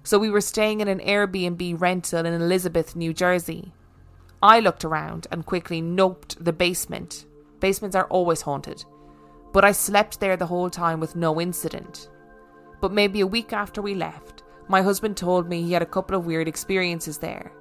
So 0.03 0.19
we 0.19 0.31
were 0.31 0.41
staying 0.41 0.81
in 0.81 0.89
an 0.89 1.01
Airbnb 1.01 1.81
rental 1.81 2.25
in 2.25 2.33
Elizabeth, 2.33 2.97
New 2.97 3.13
Jersey. 3.13 3.73
I 4.43 4.61
looked 4.61 4.85
around 4.85 5.27
and 5.31 5.45
quickly 5.45 5.83
noped 5.83 6.43
the 6.43 6.53
basement. 6.53 7.27
Basements 7.61 7.97
are 7.97 8.07
always 8.07 8.43
haunted. 8.43 8.85
But 9.53 9.65
I 9.65 9.73
slept 9.73 10.21
there 10.21 10.37
the 10.37 10.47
whole 10.47 10.71
time 10.71 11.01
with 11.01 11.17
no 11.17 11.41
incident. 11.41 12.09
But 12.81 12.93
maybe 12.93 13.21
a 13.21 13.27
week 13.27 13.53
after 13.53 13.83
we 13.83 13.95
left, 13.95 14.45
my 14.69 14.83
husband 14.83 15.17
told 15.17 15.49
me 15.49 15.63
he 15.63 15.73
had 15.73 15.83
a 15.83 15.87
couple 15.87 16.17
of 16.17 16.27
weird 16.27 16.49
experiences 16.49 17.19
there. 17.19 17.53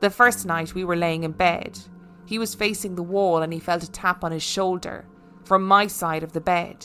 The 0.00 0.10
first 0.10 0.44
night 0.44 0.74
we 0.74 0.84
were 0.84 0.96
laying 0.96 1.24
in 1.24 1.32
bed, 1.32 1.78
he 2.26 2.38
was 2.38 2.54
facing 2.54 2.94
the 2.94 3.02
wall 3.02 3.42
and 3.42 3.52
he 3.52 3.58
felt 3.58 3.82
a 3.82 3.90
tap 3.90 4.24
on 4.24 4.32
his 4.32 4.42
shoulder 4.42 5.06
from 5.44 5.64
my 5.64 5.86
side 5.86 6.22
of 6.22 6.32
the 6.32 6.40
bed. 6.40 6.84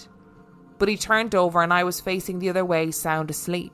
But 0.78 0.88
he 0.88 0.98
turned 0.98 1.36
over 1.36 1.62
and 1.62 1.74
I 1.74 1.84
was 1.84 2.00
facing 2.00 2.40
the 2.40 2.50
other 2.50 2.64
way, 2.64 2.92
sound 2.92 3.30
asleep. 3.30 3.74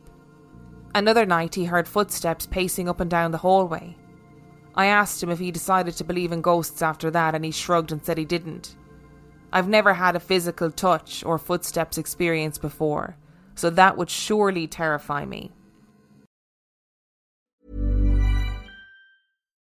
Another 0.95 1.25
night 1.25 1.55
he 1.55 1.65
heard 1.65 1.87
footsteps 1.87 2.47
pacing 2.47 2.89
up 2.89 2.99
and 2.99 3.09
down 3.09 3.31
the 3.31 3.37
hallway. 3.37 3.95
I 4.75 4.85
asked 4.85 5.21
him 5.21 5.29
if 5.29 5.39
he 5.39 5.51
decided 5.51 5.95
to 5.95 6.03
believe 6.03 6.31
in 6.31 6.41
ghosts 6.41 6.81
after 6.81 7.11
that, 7.11 7.35
and 7.35 7.43
he 7.43 7.51
shrugged 7.51 7.91
and 7.91 8.03
said 8.03 8.17
he 8.17 8.25
didn't. 8.25 8.75
I've 9.51 9.67
never 9.67 9.93
had 9.93 10.15
a 10.15 10.19
physical 10.19 10.71
touch 10.71 11.23
or 11.23 11.37
footsteps 11.37 11.97
experience 11.97 12.57
before, 12.57 13.17
so 13.55 13.69
that 13.71 13.97
would 13.97 14.09
surely 14.09 14.67
terrify 14.67 15.25
me. 15.25 15.51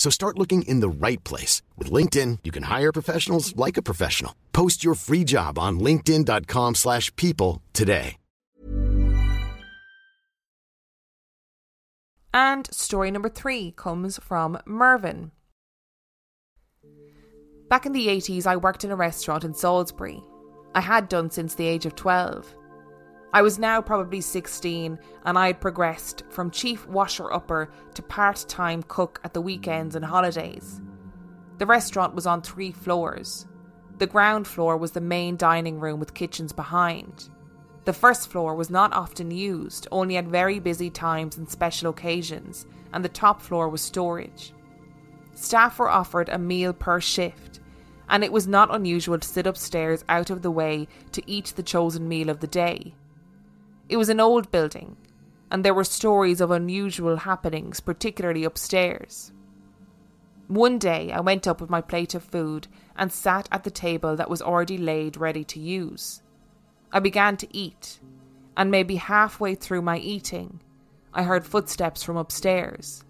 So 0.00 0.08
start 0.08 0.38
looking 0.38 0.62
in 0.62 0.80
the 0.80 0.88
right 0.88 1.22
place. 1.24 1.60
With 1.76 1.92
LinkedIn, 1.92 2.38
you 2.42 2.50
can 2.50 2.62
hire 2.62 2.90
professionals 2.90 3.54
like 3.54 3.76
a 3.76 3.82
professional. 3.82 4.34
Post 4.52 4.82
your 4.82 4.94
free 4.94 5.24
job 5.24 5.58
on 5.58 5.78
linkedin.com 5.78 6.76
slash 6.76 7.14
people 7.16 7.60
today. 7.74 8.16
And 12.32 12.72
story 12.72 13.10
number 13.10 13.28
three 13.28 13.72
comes 13.72 14.18
from 14.22 14.58
Mervyn. 14.64 15.32
Back 17.68 17.84
in 17.84 17.92
the 17.92 18.06
80s, 18.06 18.46
I 18.46 18.56
worked 18.56 18.84
in 18.84 18.92
a 18.92 18.96
restaurant 18.96 19.44
in 19.44 19.52
Salisbury. 19.52 20.22
I 20.74 20.80
had 20.80 21.10
done 21.10 21.30
since 21.30 21.56
the 21.56 21.66
age 21.66 21.84
of 21.84 21.94
12. 21.94 22.54
I 23.32 23.42
was 23.42 23.60
now 23.60 23.80
probably 23.80 24.20
16 24.20 24.98
and 25.24 25.38
I 25.38 25.46
had 25.46 25.60
progressed 25.60 26.24
from 26.30 26.50
chief 26.50 26.86
washer 26.88 27.32
upper 27.32 27.70
to 27.94 28.02
part 28.02 28.44
time 28.48 28.82
cook 28.82 29.20
at 29.22 29.34
the 29.34 29.40
weekends 29.40 29.94
and 29.94 30.04
holidays. 30.04 30.80
The 31.58 31.66
restaurant 31.66 32.14
was 32.14 32.26
on 32.26 32.42
three 32.42 32.72
floors. 32.72 33.46
The 33.98 34.08
ground 34.08 34.48
floor 34.48 34.76
was 34.76 34.92
the 34.92 35.00
main 35.00 35.36
dining 35.36 35.78
room 35.78 36.00
with 36.00 36.14
kitchens 36.14 36.52
behind. 36.52 37.28
The 37.84 37.92
first 37.92 38.30
floor 38.30 38.54
was 38.54 38.68
not 38.68 38.92
often 38.92 39.30
used, 39.30 39.86
only 39.92 40.16
at 40.16 40.24
very 40.24 40.58
busy 40.58 40.90
times 40.90 41.36
and 41.36 41.48
special 41.48 41.90
occasions, 41.90 42.66
and 42.92 43.04
the 43.04 43.08
top 43.08 43.40
floor 43.40 43.68
was 43.68 43.80
storage. 43.80 44.52
Staff 45.34 45.78
were 45.78 45.88
offered 45.88 46.28
a 46.28 46.38
meal 46.38 46.72
per 46.72 47.00
shift, 47.00 47.60
and 48.08 48.24
it 48.24 48.32
was 48.32 48.48
not 48.48 48.74
unusual 48.74 49.18
to 49.18 49.28
sit 49.28 49.46
upstairs 49.46 50.04
out 50.08 50.30
of 50.30 50.42
the 50.42 50.50
way 50.50 50.88
to 51.12 51.30
eat 51.30 51.52
the 51.56 51.62
chosen 51.62 52.08
meal 52.08 52.28
of 52.28 52.40
the 52.40 52.46
day. 52.46 52.94
It 53.90 53.96
was 53.96 54.08
an 54.08 54.20
old 54.20 54.52
building, 54.52 54.96
and 55.50 55.64
there 55.64 55.74
were 55.74 55.82
stories 55.82 56.40
of 56.40 56.52
unusual 56.52 57.16
happenings, 57.16 57.80
particularly 57.80 58.44
upstairs. 58.44 59.32
One 60.46 60.78
day 60.78 61.10
I 61.10 61.18
went 61.18 61.48
up 61.48 61.60
with 61.60 61.70
my 61.70 61.80
plate 61.80 62.14
of 62.14 62.22
food 62.22 62.68
and 62.94 63.10
sat 63.10 63.48
at 63.50 63.64
the 63.64 63.70
table 63.70 64.14
that 64.14 64.30
was 64.30 64.40
already 64.40 64.78
laid 64.78 65.16
ready 65.16 65.42
to 65.42 65.58
use. 65.58 66.22
I 66.92 67.00
began 67.00 67.36
to 67.38 67.48
eat, 67.50 67.98
and 68.56 68.70
maybe 68.70 68.94
halfway 68.94 69.56
through 69.56 69.82
my 69.82 69.98
eating, 69.98 70.60
I 71.12 71.24
heard 71.24 71.44
footsteps 71.44 72.04
from 72.04 72.16
upstairs. 72.16 73.02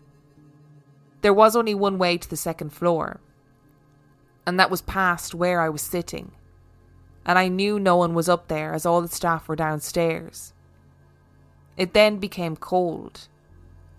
There 1.20 1.34
was 1.34 1.54
only 1.56 1.74
one 1.74 1.98
way 1.98 2.16
to 2.16 2.30
the 2.30 2.38
second 2.38 2.70
floor, 2.70 3.20
and 4.46 4.58
that 4.58 4.70
was 4.70 4.80
past 4.80 5.34
where 5.34 5.60
I 5.60 5.68
was 5.68 5.82
sitting. 5.82 6.32
And 7.26 7.38
I 7.38 7.48
knew 7.48 7.78
no 7.78 7.98
one 7.98 8.14
was 8.14 8.30
up 8.30 8.48
there 8.48 8.72
as 8.72 8.86
all 8.86 9.02
the 9.02 9.08
staff 9.08 9.46
were 9.46 9.56
downstairs. 9.56 10.54
It 11.80 11.94
then 11.94 12.18
became 12.18 12.56
cold, 12.56 13.26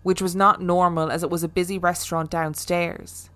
which 0.04 0.22
was 0.22 0.36
not 0.36 0.62
normal 0.62 1.10
as 1.10 1.24
it 1.24 1.32
was 1.32 1.44
a 1.44 1.48
busy 1.48 1.80
restaurant 1.80 2.30
downstairs. 2.30 3.32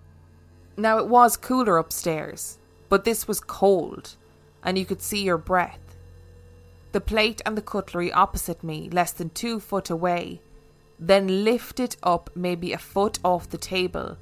Now 0.77 0.99
it 0.99 1.07
was 1.07 1.35
cooler 1.35 1.79
upstairs, 1.79 2.59
but 2.87 3.05
this 3.05 3.27
was 3.27 3.39
cold, 3.39 4.15
and 4.61 4.77
you 4.77 4.85
could 4.85 5.01
see 5.01 5.23
your 5.23 5.39
breath. 5.39 5.97
The 6.91 7.01
plate 7.01 7.41
and 7.43 7.57
the 7.57 7.63
cutlery 7.63 8.11
opposite 8.11 8.63
me, 8.63 8.87
less 8.87 9.11
than 9.11 9.31
two 9.31 9.59
foot 9.59 9.89
away, 9.89 10.41
then 10.99 11.43
lifted 11.43 11.95
up 12.03 12.29
maybe 12.35 12.71
a 12.71 12.77
foot 12.77 13.17
off 13.23 13.49
the 13.49 13.57
table, 13.57 14.15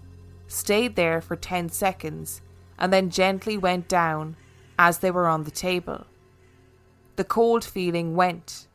stayed 0.48 0.96
there 0.96 1.20
for 1.20 1.36
10 1.36 1.68
seconds, 1.68 2.42
and 2.80 2.94
then 2.94 3.10
gently 3.10 3.58
went 3.58 3.90
down 3.90 4.38
as 4.80 5.00
they 5.00 5.12
were 5.12 5.28
on 5.28 5.44
the 5.44 5.52
table. 5.52 6.06
The 7.18 7.26
cold 7.26 7.66
feeling 7.66 8.16
went, 8.16 8.68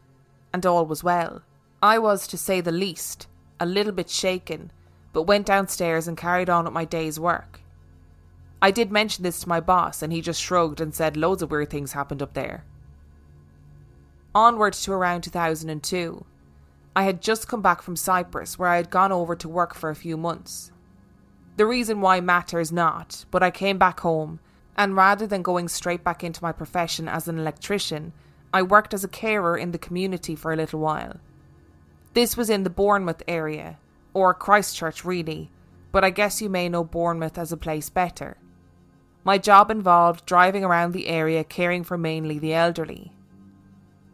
and 0.52 0.64
all 0.64 0.86
was 0.86 1.04
well. 1.04 1.42
I 1.82 1.98
was, 1.98 2.26
to 2.28 2.38
say 2.38 2.60
the 2.60 2.72
least, 2.72 3.26
a 3.60 3.66
little 3.66 3.92
bit 3.92 4.10
shaken, 4.10 4.70
but 5.12 5.22
went 5.22 5.46
downstairs 5.46 6.08
and 6.08 6.16
carried 6.16 6.50
on 6.50 6.64
with 6.64 6.72
my 6.72 6.84
day's 6.84 7.20
work. 7.20 7.60
I 8.60 8.70
did 8.70 8.90
mention 8.90 9.22
this 9.22 9.40
to 9.40 9.48
my 9.48 9.60
boss, 9.60 10.02
and 10.02 10.12
he 10.12 10.20
just 10.20 10.42
shrugged 10.42 10.80
and 10.80 10.94
said 10.94 11.16
loads 11.16 11.42
of 11.42 11.50
weird 11.50 11.70
things 11.70 11.92
happened 11.92 12.22
up 12.22 12.34
there. 12.34 12.64
Onward 14.34 14.72
to 14.74 14.92
around 14.92 15.22
2002. 15.22 16.24
I 16.96 17.02
had 17.04 17.22
just 17.22 17.46
come 17.46 17.62
back 17.62 17.80
from 17.82 17.94
Cyprus, 17.94 18.58
where 18.58 18.68
I 18.68 18.76
had 18.76 18.90
gone 18.90 19.12
over 19.12 19.36
to 19.36 19.48
work 19.48 19.74
for 19.74 19.90
a 19.90 19.94
few 19.94 20.16
months. 20.16 20.72
The 21.56 21.66
reason 21.66 22.00
why 22.00 22.20
matters 22.20 22.72
not, 22.72 23.24
but 23.30 23.42
I 23.42 23.50
came 23.50 23.78
back 23.78 24.00
home, 24.00 24.40
and 24.76 24.96
rather 24.96 25.26
than 25.26 25.42
going 25.42 25.68
straight 25.68 26.02
back 26.02 26.24
into 26.24 26.42
my 26.42 26.52
profession 26.52 27.08
as 27.08 27.28
an 27.28 27.38
electrician, 27.38 28.12
I 28.52 28.62
worked 28.62 28.94
as 28.94 29.04
a 29.04 29.08
carer 29.08 29.56
in 29.56 29.72
the 29.72 29.78
community 29.78 30.34
for 30.34 30.52
a 30.52 30.56
little 30.56 30.80
while. 30.80 31.20
This 32.14 32.36
was 32.36 32.48
in 32.48 32.64
the 32.64 32.70
Bournemouth 32.70 33.22
area, 33.28 33.78
or 34.14 34.32
Christchurch 34.32 35.04
really, 35.04 35.50
but 35.92 36.04
I 36.04 36.10
guess 36.10 36.40
you 36.40 36.48
may 36.48 36.68
know 36.68 36.84
Bournemouth 36.84 37.38
as 37.38 37.52
a 37.52 37.56
place 37.56 37.90
better. 37.90 38.38
My 39.24 39.36
job 39.36 39.70
involved 39.70 40.24
driving 40.24 40.64
around 40.64 40.92
the 40.92 41.08
area 41.08 41.44
caring 41.44 41.84
for 41.84 41.98
mainly 41.98 42.38
the 42.38 42.54
elderly. 42.54 43.12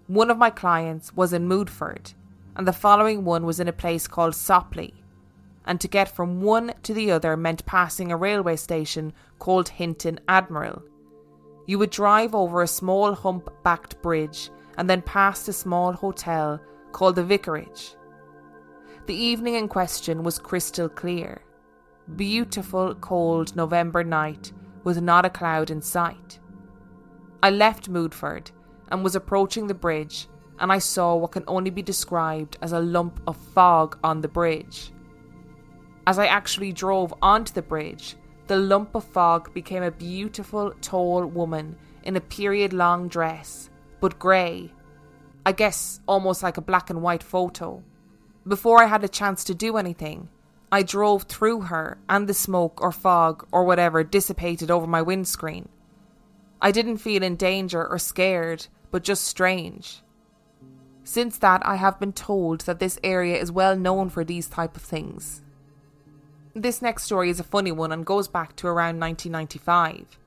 One 0.06 0.30
of 0.30 0.38
my 0.38 0.50
clients 0.50 1.14
was 1.14 1.32
in 1.32 1.48
Mudeford, 1.48 2.14
and 2.56 2.66
the 2.66 2.72
following 2.72 3.24
one 3.24 3.46
was 3.46 3.60
in 3.60 3.68
a 3.68 3.72
place 3.72 4.08
called 4.08 4.34
Sopley. 4.34 4.94
And 5.64 5.80
to 5.80 5.88
get 5.88 6.08
from 6.08 6.42
one 6.42 6.74
to 6.82 6.92
the 6.92 7.10
other 7.10 7.36
meant 7.36 7.64
passing 7.64 8.12
a 8.12 8.16
railway 8.16 8.56
station 8.56 9.14
called 9.38 9.70
Hinton 9.70 10.20
Admiral. 10.28 10.82
You 11.66 11.78
would 11.78 11.90
drive 11.90 12.35
over 12.35 12.62
a 12.62 12.66
small 12.66 13.14
hump 13.14 13.49
backed 13.62 14.00
bridge 14.02 14.50
and 14.76 14.88
then 14.88 15.02
past 15.02 15.49
a 15.49 15.52
small 15.52 15.92
hotel 15.92 16.61
called 16.92 17.16
the 17.16 17.25
Vicarage. 17.25 17.97
The 19.06 19.14
evening 19.14 19.54
in 19.54 19.68
question 19.68 20.23
was 20.23 20.38
crystal 20.38 20.88
clear. 20.88 21.42
Beautiful, 22.16 22.94
cold 22.97 23.56
November 23.56 24.04
night 24.04 24.52
with 24.83 25.00
not 25.00 25.25
a 25.25 25.30
cloud 25.30 25.71
in 25.71 25.80
sight. 25.80 26.38
I 27.42 27.50
left 27.50 27.90
Mudeford 27.90 28.50
and 28.90 29.02
was 29.02 29.16
approaching 29.16 29.66
the 29.66 29.75
bridge 29.75 30.28
and 30.59 30.71
I 30.71 30.78
saw 30.78 31.16
what 31.16 31.33
can 31.33 31.44
only 31.46 31.70
be 31.70 31.83
described 31.83 32.59
as 32.62 32.72
a 32.72 32.81
lump 32.81 33.20
of 33.27 33.37
fog 33.37 33.98
on 34.05 34.20
the 34.20 34.29
bridge. 34.29 34.92
As 36.07 36.18
I 36.18 36.27
actually 36.27 36.72
drove 36.72 37.14
onto 37.22 37.53
the 37.53 37.62
bridge, 37.62 38.16
the 38.46 38.57
lump 38.57 38.94
of 38.94 39.04
fog 39.04 39.52
became 39.54 39.83
a 39.83 39.90
beautiful, 39.90 40.72
tall 40.80 41.24
woman 41.26 41.76
in 42.02 42.16
a 42.16 42.20
period 42.20 42.72
long 42.72 43.09
dress, 43.09 43.70
but 44.00 44.18
grey. 44.18 44.70
I 45.46 45.52
guess 45.52 46.00
almost 46.07 46.42
like 46.42 46.57
a 46.57 46.62
black 46.62 46.90
and 46.90 47.02
white 47.02 47.22
photo. 47.22 47.83
Before 48.46 48.83
I 48.83 48.87
had 48.87 49.04
a 49.04 49.09
chance 49.09 49.44
to 49.44 49.54
do 49.54 49.76
anything, 49.76 50.28
I 50.70 50.83
drove 50.83 51.22
through 51.22 51.62
her 51.62 51.98
and 52.09 52.26
the 52.26 52.35
smoke 52.35 52.80
or 52.83 52.92
fog 52.92 53.46
or 53.52 53.64
whatever 53.64 54.04
dissipated 54.04 54.70
over 54.70 54.87
my 54.87 55.00
windscreen. 55.00 55.68
I 56.61 56.70
didn't 56.72 56.98
feel 56.98 57.22
in 57.22 57.37
danger 57.37 57.87
or 57.87 57.98
scared, 57.98 58.66
but 58.90 59.04
just 59.04 59.24
strange. 59.24 60.02
Since 61.04 61.38
that, 61.38 61.64
I 61.64 61.76
have 61.76 62.00
been 62.00 62.12
told 62.12 62.62
that 62.62 62.80
this 62.80 62.98
area 63.04 63.37
is 63.37 63.52
well 63.52 63.76
known 63.76 64.09
for 64.09 64.24
these 64.24 64.48
type 64.48 64.76
of 64.76 64.83
things. 64.83 65.43
This 66.54 66.80
next 66.80 67.04
story 67.04 67.30
is 67.30 67.40
a 67.40 67.44
funny 67.44 67.72
one 67.72 67.92
and 67.92 68.06
goes 68.06 68.28
back 68.28 68.54
to 68.56 68.66
around 68.66 69.00
1995. 69.00 70.18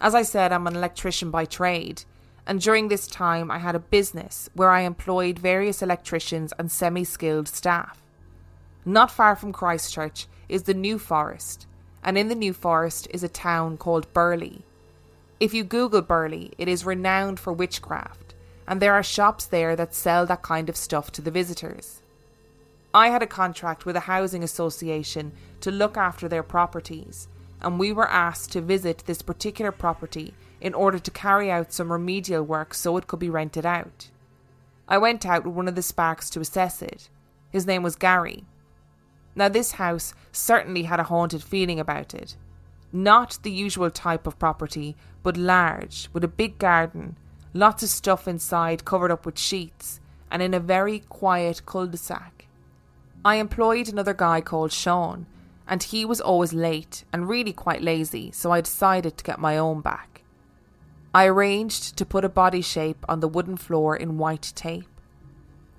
As 0.00 0.14
I 0.14 0.22
said, 0.22 0.52
I'm 0.52 0.66
an 0.66 0.76
electrician 0.76 1.30
by 1.30 1.44
trade, 1.44 2.04
and 2.46 2.60
during 2.60 2.88
this 2.88 3.06
time 3.06 3.50
I 3.50 3.58
had 3.58 3.74
a 3.74 3.78
business 3.78 4.50
where 4.54 4.70
I 4.70 4.80
employed 4.80 5.38
various 5.38 5.80
electricians 5.80 6.52
and 6.58 6.70
semi 6.70 7.04
skilled 7.04 7.48
staff. 7.48 8.02
Not 8.84 9.10
far 9.10 9.36
from 9.36 9.52
Christchurch 9.52 10.26
is 10.48 10.64
the 10.64 10.74
New 10.74 10.98
Forest, 10.98 11.66
and 12.02 12.18
in 12.18 12.28
the 12.28 12.34
New 12.34 12.52
Forest 12.52 13.08
is 13.10 13.22
a 13.22 13.28
town 13.28 13.76
called 13.76 14.12
Burley. 14.12 14.64
If 15.38 15.54
you 15.54 15.64
Google 15.64 16.02
Burley, 16.02 16.52
it 16.58 16.68
is 16.68 16.84
renowned 16.84 17.38
for 17.38 17.52
witchcraft 17.52 18.24
and 18.66 18.80
there 18.80 18.94
are 18.94 19.02
shops 19.02 19.46
there 19.46 19.76
that 19.76 19.94
sell 19.94 20.26
that 20.26 20.42
kind 20.42 20.68
of 20.68 20.76
stuff 20.76 21.10
to 21.12 21.22
the 21.22 21.30
visitors. 21.30 22.00
I 22.94 23.08
had 23.08 23.22
a 23.22 23.26
contract 23.26 23.84
with 23.84 23.96
a 23.96 24.00
housing 24.00 24.44
association 24.44 25.32
to 25.60 25.70
look 25.70 25.96
after 25.96 26.28
their 26.28 26.44
properties, 26.44 27.28
and 27.60 27.78
we 27.78 27.92
were 27.92 28.08
asked 28.08 28.52
to 28.52 28.60
visit 28.60 29.02
this 29.04 29.20
particular 29.20 29.72
property 29.72 30.32
in 30.60 30.72
order 30.72 30.98
to 30.98 31.10
carry 31.10 31.50
out 31.50 31.72
some 31.72 31.92
remedial 31.92 32.44
work 32.44 32.72
so 32.72 32.96
it 32.96 33.06
could 33.06 33.18
be 33.18 33.28
rented 33.28 33.66
out. 33.66 34.10
I 34.88 34.98
went 34.98 35.26
out 35.26 35.44
with 35.44 35.54
one 35.54 35.68
of 35.68 35.74
the 35.74 35.82
sparks 35.82 36.30
to 36.30 36.40
assess 36.40 36.80
it. 36.80 37.10
His 37.50 37.66
name 37.66 37.82
was 37.82 37.96
Gary. 37.96 38.44
Now, 39.34 39.48
this 39.48 39.72
house 39.72 40.14
certainly 40.30 40.84
had 40.84 41.00
a 41.00 41.04
haunted 41.04 41.42
feeling 41.42 41.80
about 41.80 42.14
it. 42.14 42.36
Not 42.92 43.38
the 43.42 43.50
usual 43.50 43.90
type 43.90 44.26
of 44.26 44.38
property, 44.38 44.96
but 45.24 45.36
large, 45.36 46.08
with 46.12 46.22
a 46.22 46.28
big 46.28 46.58
garden 46.58 47.16
lots 47.54 47.84
of 47.84 47.88
stuff 47.88 48.26
inside 48.26 48.84
covered 48.84 49.12
up 49.12 49.24
with 49.24 49.38
sheets, 49.38 50.00
and 50.30 50.42
in 50.42 50.52
a 50.52 50.60
very 50.60 50.98
quiet 50.98 51.64
cul 51.64 51.86
de 51.86 51.96
sac. 51.96 52.33
I 53.24 53.36
employed 53.36 53.88
another 53.88 54.12
guy 54.12 54.42
called 54.42 54.70
Sean, 54.70 55.26
and 55.66 55.82
he 55.82 56.04
was 56.04 56.20
always 56.20 56.52
late 56.52 57.04
and 57.10 57.26
really 57.26 57.54
quite 57.54 57.80
lazy, 57.80 58.30
so 58.32 58.50
I 58.50 58.60
decided 58.60 59.16
to 59.16 59.24
get 59.24 59.38
my 59.38 59.56
own 59.56 59.80
back. 59.80 60.22
I 61.14 61.26
arranged 61.26 61.96
to 61.96 62.04
put 62.04 62.24
a 62.24 62.28
body 62.28 62.60
shape 62.60 63.04
on 63.08 63.20
the 63.20 63.28
wooden 63.28 63.56
floor 63.56 63.96
in 63.96 64.18
white 64.18 64.52
tape. 64.54 64.88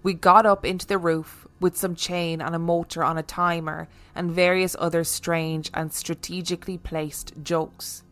We 0.01 0.13
got 0.13 0.45
up 0.45 0.65
into 0.65 0.87
the 0.87 0.97
roof 0.97 1.45
with 1.59 1.77
some 1.77 1.95
chain 1.95 2.41
and 2.41 2.55
a 2.55 2.59
motor 2.59 3.03
on 3.03 3.17
a 3.17 3.23
timer 3.23 3.87
and 4.15 4.31
various 4.31 4.75
other 4.79 5.03
strange 5.03 5.69
and 5.73 5.93
strategically 5.93 6.77
placed 6.77 7.33
jokes. 7.43 8.03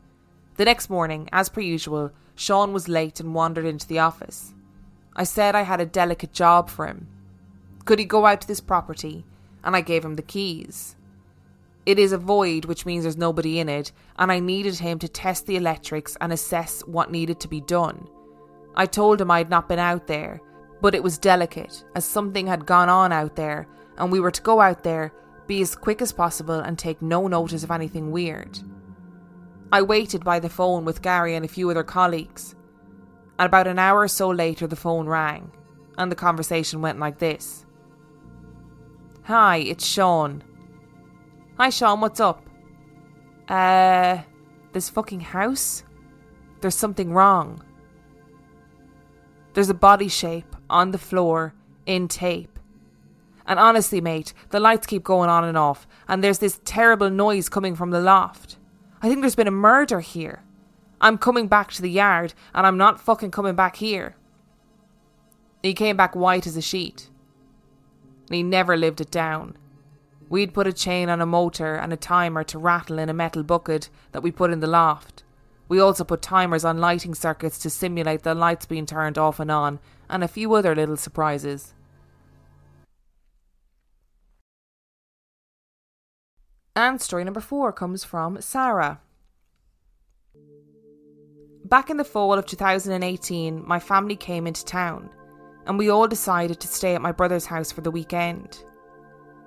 The 0.58 0.66
next 0.66 0.90
morning, 0.90 1.28
as 1.32 1.50
per 1.50 1.62
usual, 1.62 2.12
Sean 2.36 2.72
was 2.72 2.88
late 2.88 3.20
and 3.20 3.34
wandered 3.34 3.66
into 3.66 3.88
the 3.88 4.00
office. 4.00 4.54
I 5.16 5.24
said 5.24 5.56
I 5.56 5.64
had 5.64 5.82
a 5.82 5.86
delicate 5.86 6.34
job 6.34 6.70
for 6.70 6.86
him. 6.86 7.08
Could 7.86 8.00
he 8.00 8.06
go 8.06 8.26
out 8.26 8.42
to 8.42 8.48
this 8.48 8.62
property? 8.62 9.26
And 9.64 9.76
I 9.76 9.82
gave 9.82 10.04
him 10.04 10.16
the 10.16 10.22
keys. 10.22 10.96
It 11.86 12.00
is 12.00 12.14
a 12.14 12.18
void, 12.18 12.66
which 12.66 12.86
means 12.86 13.04
there's 13.04 13.18
nobody 13.18 13.60
in 13.60 13.68
it, 13.68 13.92
and 14.18 14.32
I 14.32 14.40
needed 14.40 14.80
him 14.80 15.00
to 15.00 15.08
test 15.10 15.48
the 15.48 15.58
electrics 15.58 16.18
and 16.22 16.32
assess 16.32 16.82
what 16.82 17.12
needed 17.12 17.42
to 17.42 17.50
be 17.50 17.60
done. 17.60 18.08
I 18.76 18.86
told 18.86 19.20
him 19.20 19.30
I 19.30 19.40
had 19.40 19.50
not 19.50 19.68
been 19.68 19.80
out 19.80 20.08
there, 20.08 20.42
but 20.82 20.96
it 20.96 21.04
was 21.04 21.18
delicate, 21.18 21.84
as 21.96 22.06
something 22.06 22.48
had 22.48 22.66
gone 22.66 22.90
on 22.90 23.12
out 23.12 23.36
there, 23.36 23.68
and 23.98 24.12
we 24.12 24.22
were 24.22 24.32
to 24.32 24.42
go 24.42 24.62
out 24.62 24.84
there, 24.84 25.12
be 25.46 25.62
as 25.62 25.76
quick 25.76 26.02
as 26.02 26.14
possible, 26.14 26.60
and 26.60 26.80
take 26.80 27.02
no 27.02 27.28
notice 27.28 27.64
of 27.64 27.72
anything 27.72 28.12
weird. 28.12 28.60
I 29.72 29.82
waited 29.82 30.24
by 30.24 30.40
the 30.40 30.50
phone 30.50 30.86
with 30.86 31.02
Gary 31.02 31.36
and 31.36 31.44
a 31.44 31.50
few 31.50 31.70
other 31.70 31.84
colleagues. 31.84 32.56
And 33.38 33.46
about 33.48 33.68
an 33.68 33.80
hour 33.80 34.02
or 34.02 34.08
so 34.08 34.30
later, 34.30 34.68
the 34.68 34.76
phone 34.76 35.08
rang, 35.08 35.52
and 35.98 36.12
the 36.12 36.16
conversation 36.16 36.82
went 36.82 37.00
like 37.00 37.20
this 37.20 37.63
Hi, 39.26 39.60
it's 39.60 39.86
Sean. 39.86 40.44
Hi, 41.58 41.70
Sean, 41.70 42.02
what's 42.02 42.20
up? 42.20 42.46
Uh, 43.48 44.18
this 44.74 44.90
fucking 44.90 45.22
house? 45.22 45.86
There's 46.60 46.76
something 46.76 47.14
wrong. 47.14 47.64
There's 49.54 49.70
a 49.70 49.74
body 49.74 50.10
shape 50.10 50.58
on 50.70 50.92
the 50.92 50.98
floor 50.98 51.54
in 51.86 52.10
tape. 52.10 52.60
And 53.48 53.60
honestly, 53.60 54.02
mate, 54.02 54.34
the 54.50 54.60
lights 54.60 54.88
keep 54.88 55.06
going 55.06 55.30
on 55.30 55.46
and 55.46 55.58
off, 55.58 55.88
and 56.10 56.22
there's 56.22 56.40
this 56.40 56.60
terrible 56.66 57.10
noise 57.10 57.48
coming 57.48 57.76
from 57.76 57.92
the 57.92 58.02
loft. 58.02 58.58
I 59.02 59.08
think 59.08 59.22
there's 59.22 59.36
been 59.36 59.48
a 59.48 59.52
murder 59.52 60.02
here. 60.02 60.44
I'm 61.00 61.18
coming 61.18 61.48
back 61.48 61.72
to 61.72 61.82
the 61.82 61.90
yard, 61.90 62.34
and 62.54 62.68
I'm 62.68 62.78
not 62.78 63.00
fucking 63.00 63.32
coming 63.32 63.56
back 63.56 63.78
here. 63.78 64.18
He 65.62 65.74
came 65.74 65.96
back 65.96 66.14
white 66.14 66.46
as 66.46 66.58
a 66.58 66.62
sheet. 66.62 67.10
And 68.28 68.36
he 68.36 68.44
never 68.44 68.78
lived 68.78 69.02
it 69.02 69.12
down. 69.12 69.58
We'd 70.30 70.54
put 70.54 70.68
a 70.68 70.74
chain 70.74 71.10
on 71.10 71.22
a 71.22 71.26
motor 71.26 71.76
and 71.76 71.94
a 71.94 71.98
timer 71.98 72.44
to 72.46 72.58
rattle 72.58 72.98
in 72.98 73.10
a 73.10 73.14
metal 73.14 73.44
bucket 73.44 73.90
that 74.12 74.24
we 74.24 74.32
put 74.32 74.52
in 74.52 74.62
the 74.62 74.68
loft. 74.68 75.24
We 75.68 75.80
also 75.80 76.04
put 76.04 76.22
timers 76.22 76.66
on 76.66 76.80
lighting 76.80 77.16
circuits 77.16 77.60
to 77.60 77.70
simulate 77.70 78.24
the 78.24 78.34
lights 78.34 78.66
being 78.66 78.86
turned 78.86 79.18
off 79.18 79.40
and 79.40 79.52
on, 79.52 79.80
and 80.10 80.24
a 80.24 80.28
few 80.28 80.54
other 80.54 80.76
little 80.76 80.98
surprises. 80.98 81.74
And 86.76 87.00
story 87.02 87.24
number 87.24 87.40
four 87.40 87.72
comes 87.72 88.04
from 88.04 88.42
Sara. 88.42 89.00
Back 91.66 91.90
in 91.90 91.98
the 91.98 92.04
fall 92.04 92.34
of 92.34 92.46
2018, 92.46 93.66
my 93.66 93.80
family 93.80 94.16
came 94.16 94.48
into 94.48 94.66
town, 94.66 95.10
and 95.66 95.78
we 95.78 95.90
all 95.90 96.08
decided 96.08 96.60
to 96.60 96.68
stay 96.68 96.96
at 96.96 97.02
my 97.02 97.12
brother's 97.12 97.46
house 97.46 97.72
for 97.72 97.82
the 97.82 97.92
weekend. 97.92 98.64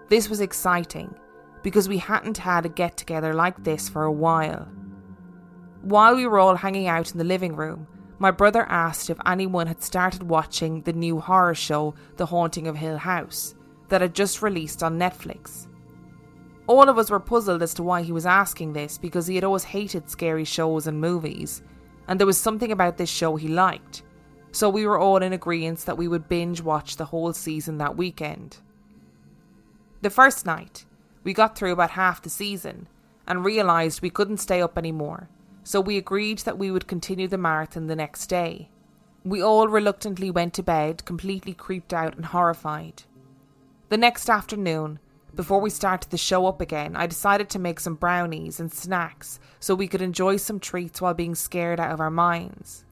This 0.08 0.28
was 0.28 0.40
exciting 0.40 1.14
because 1.62 1.88
we 1.88 1.98
hadn't 1.98 2.38
had 2.38 2.64
a 2.64 2.68
get 2.68 2.96
together 2.96 3.34
like 3.34 3.64
this 3.64 3.88
for 3.88 4.04
a 4.04 4.12
while. 4.12 4.68
While 5.82 6.16
we 6.16 6.26
were 6.26 6.38
all 6.38 6.56
hanging 6.56 6.86
out 6.86 7.12
in 7.12 7.18
the 7.18 7.24
living 7.24 7.56
room, 7.56 7.86
my 8.18 8.30
brother 8.30 8.64
asked 8.68 9.10
if 9.10 9.18
anyone 9.26 9.66
had 9.66 9.82
started 9.82 10.22
watching 10.22 10.82
the 10.82 10.92
new 10.92 11.20
horror 11.20 11.54
show, 11.54 11.94
The 12.16 12.26
Haunting 12.26 12.66
of 12.66 12.76
Hill 12.76 12.96
House, 12.96 13.54
that 13.88 14.00
had 14.00 14.14
just 14.14 14.42
released 14.42 14.82
on 14.82 14.98
Netflix. 14.98 15.66
All 16.66 16.88
of 16.88 16.98
us 16.98 17.10
were 17.10 17.20
puzzled 17.20 17.62
as 17.62 17.74
to 17.74 17.82
why 17.82 18.02
he 18.02 18.12
was 18.12 18.26
asking 18.26 18.72
this 18.72 18.98
because 18.98 19.26
he 19.26 19.34
had 19.34 19.44
always 19.44 19.64
hated 19.64 20.10
scary 20.10 20.44
shows 20.44 20.86
and 20.86 21.00
movies, 21.00 21.62
and 22.08 22.18
there 22.18 22.26
was 22.26 22.38
something 22.38 22.72
about 22.72 22.96
this 22.96 23.10
show 23.10 23.36
he 23.36 23.48
liked. 23.48 24.02
So 24.56 24.70
we 24.70 24.86
were 24.86 24.98
all 24.98 25.18
in 25.18 25.34
agreement 25.34 25.80
that 25.80 25.98
we 25.98 26.08
would 26.08 26.30
binge 26.30 26.62
watch 26.62 26.96
the 26.96 27.04
whole 27.04 27.34
season 27.34 27.76
that 27.76 27.98
weekend. 27.98 28.56
The 30.00 30.08
first 30.08 30.46
night, 30.46 30.86
we 31.24 31.34
got 31.34 31.58
through 31.58 31.72
about 31.72 31.90
half 31.90 32.22
the 32.22 32.30
season 32.30 32.88
and 33.26 33.44
realised 33.44 34.00
we 34.00 34.08
couldn't 34.08 34.38
stay 34.38 34.62
up 34.62 34.78
anymore, 34.78 35.28
so 35.62 35.78
we 35.78 35.98
agreed 35.98 36.38
that 36.38 36.56
we 36.56 36.70
would 36.70 36.86
continue 36.86 37.28
the 37.28 37.36
marathon 37.36 37.86
the 37.86 37.94
next 37.94 38.28
day. 38.28 38.70
We 39.26 39.42
all 39.42 39.68
reluctantly 39.68 40.30
went 40.30 40.54
to 40.54 40.62
bed, 40.62 41.04
completely 41.04 41.52
creeped 41.52 41.92
out 41.92 42.16
and 42.16 42.24
horrified. 42.24 43.02
The 43.90 43.98
next 43.98 44.30
afternoon, 44.30 45.00
before 45.34 45.60
we 45.60 45.68
started 45.68 46.08
the 46.10 46.16
show 46.16 46.46
up 46.46 46.62
again, 46.62 46.96
I 46.96 47.06
decided 47.06 47.50
to 47.50 47.58
make 47.58 47.78
some 47.78 47.96
brownies 47.96 48.58
and 48.58 48.72
snacks 48.72 49.38
so 49.60 49.74
we 49.74 49.86
could 49.86 50.00
enjoy 50.00 50.38
some 50.38 50.60
treats 50.60 51.02
while 51.02 51.12
being 51.12 51.34
scared 51.34 51.78
out 51.78 51.92
of 51.92 52.00
our 52.00 52.10
minds. 52.10 52.85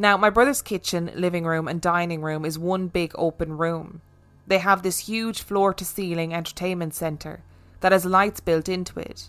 Now, 0.00 0.16
my 0.16 0.30
brother's 0.30 0.62
kitchen, 0.62 1.10
living 1.14 1.44
room, 1.44 1.68
and 1.68 1.78
dining 1.78 2.22
room 2.22 2.46
is 2.46 2.58
one 2.58 2.88
big 2.88 3.12
open 3.16 3.58
room. 3.58 4.00
They 4.46 4.56
have 4.56 4.82
this 4.82 5.00
huge 5.00 5.42
floor 5.42 5.74
to 5.74 5.84
ceiling 5.84 6.32
entertainment 6.32 6.94
centre 6.94 7.42
that 7.80 7.92
has 7.92 8.06
lights 8.06 8.40
built 8.40 8.66
into 8.66 8.98
it. 8.98 9.28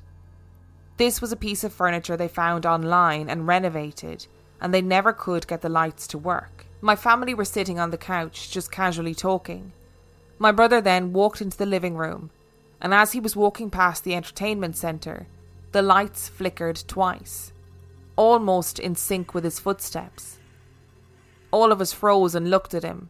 This 0.95 1.19
was 1.19 1.33
a 1.33 1.35
piece 1.35 1.65
of 1.65 1.73
furniture 1.73 2.15
they 2.15 2.29
found 2.29 2.65
online 2.65 3.29
and 3.29 3.45
renovated, 3.45 4.27
and 4.61 4.73
they 4.73 4.81
never 4.81 5.11
could 5.11 5.45
get 5.45 5.59
the 5.59 5.67
lights 5.67 6.07
to 6.07 6.17
work. 6.17 6.65
My 6.79 6.95
family 6.95 7.33
were 7.33 7.43
sitting 7.43 7.77
on 7.77 7.91
the 7.91 7.97
couch, 7.97 8.49
just 8.49 8.71
casually 8.71 9.13
talking. 9.13 9.73
My 10.39 10.53
brother 10.53 10.79
then 10.79 11.11
walked 11.11 11.41
into 11.41 11.57
the 11.57 11.65
living 11.65 11.97
room, 11.97 12.29
and 12.79 12.93
as 12.93 13.11
he 13.11 13.19
was 13.19 13.35
walking 13.35 13.71
past 13.71 14.05
the 14.05 14.15
entertainment 14.15 14.77
centre, 14.77 15.27
the 15.73 15.81
lights 15.81 16.29
flickered 16.29 16.81
twice, 16.87 17.51
almost 18.15 18.79
in 18.79 18.95
sync 18.95 19.33
with 19.33 19.43
his 19.43 19.59
footsteps. 19.59 20.37
All 21.51 21.71
of 21.71 21.81
us 21.81 21.93
froze 21.93 22.33
and 22.33 22.49
looked 22.49 22.73
at 22.73 22.83
him, 22.83 23.09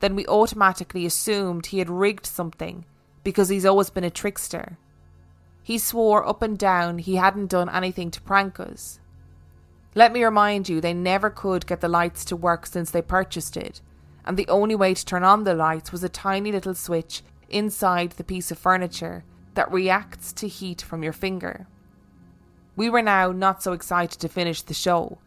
then 0.00 0.14
we 0.14 0.26
automatically 0.26 1.06
assumed 1.06 1.66
he 1.66 1.78
had 1.78 1.90
rigged 1.90 2.26
something 2.26 2.84
because 3.22 3.48
he's 3.48 3.66
always 3.66 3.90
been 3.90 4.04
a 4.04 4.10
trickster. 4.10 4.78
He 5.62 5.78
swore 5.78 6.26
up 6.28 6.42
and 6.42 6.58
down 6.58 6.98
he 6.98 7.16
hadn't 7.16 7.50
done 7.50 7.70
anything 7.70 8.10
to 8.10 8.20
prank 8.20 8.60
us. 8.60 9.00
Let 9.94 10.12
me 10.12 10.22
remind 10.24 10.68
you, 10.68 10.80
they 10.80 10.92
never 10.92 11.30
could 11.30 11.66
get 11.66 11.80
the 11.80 11.88
lights 11.88 12.24
to 12.26 12.36
work 12.36 12.66
since 12.66 12.90
they 12.90 13.00
purchased 13.00 13.56
it, 13.56 13.80
and 14.24 14.36
the 14.36 14.48
only 14.48 14.74
way 14.74 14.92
to 14.92 15.04
turn 15.04 15.24
on 15.24 15.44
the 15.44 15.54
lights 15.54 15.90
was 15.90 16.04
a 16.04 16.08
tiny 16.08 16.52
little 16.52 16.74
switch 16.74 17.22
inside 17.48 18.12
the 18.12 18.24
piece 18.24 18.50
of 18.50 18.58
furniture 18.58 19.24
that 19.54 19.72
reacts 19.72 20.32
to 20.34 20.48
heat 20.48 20.82
from 20.82 21.02
your 21.02 21.12
finger. 21.12 21.66
We 22.76 22.90
were 22.90 23.02
now 23.02 23.30
not 23.32 23.62
so 23.62 23.72
excited 23.72 24.20
to 24.20 24.28
finish 24.28 24.62
the 24.62 24.74
show, 24.74 25.18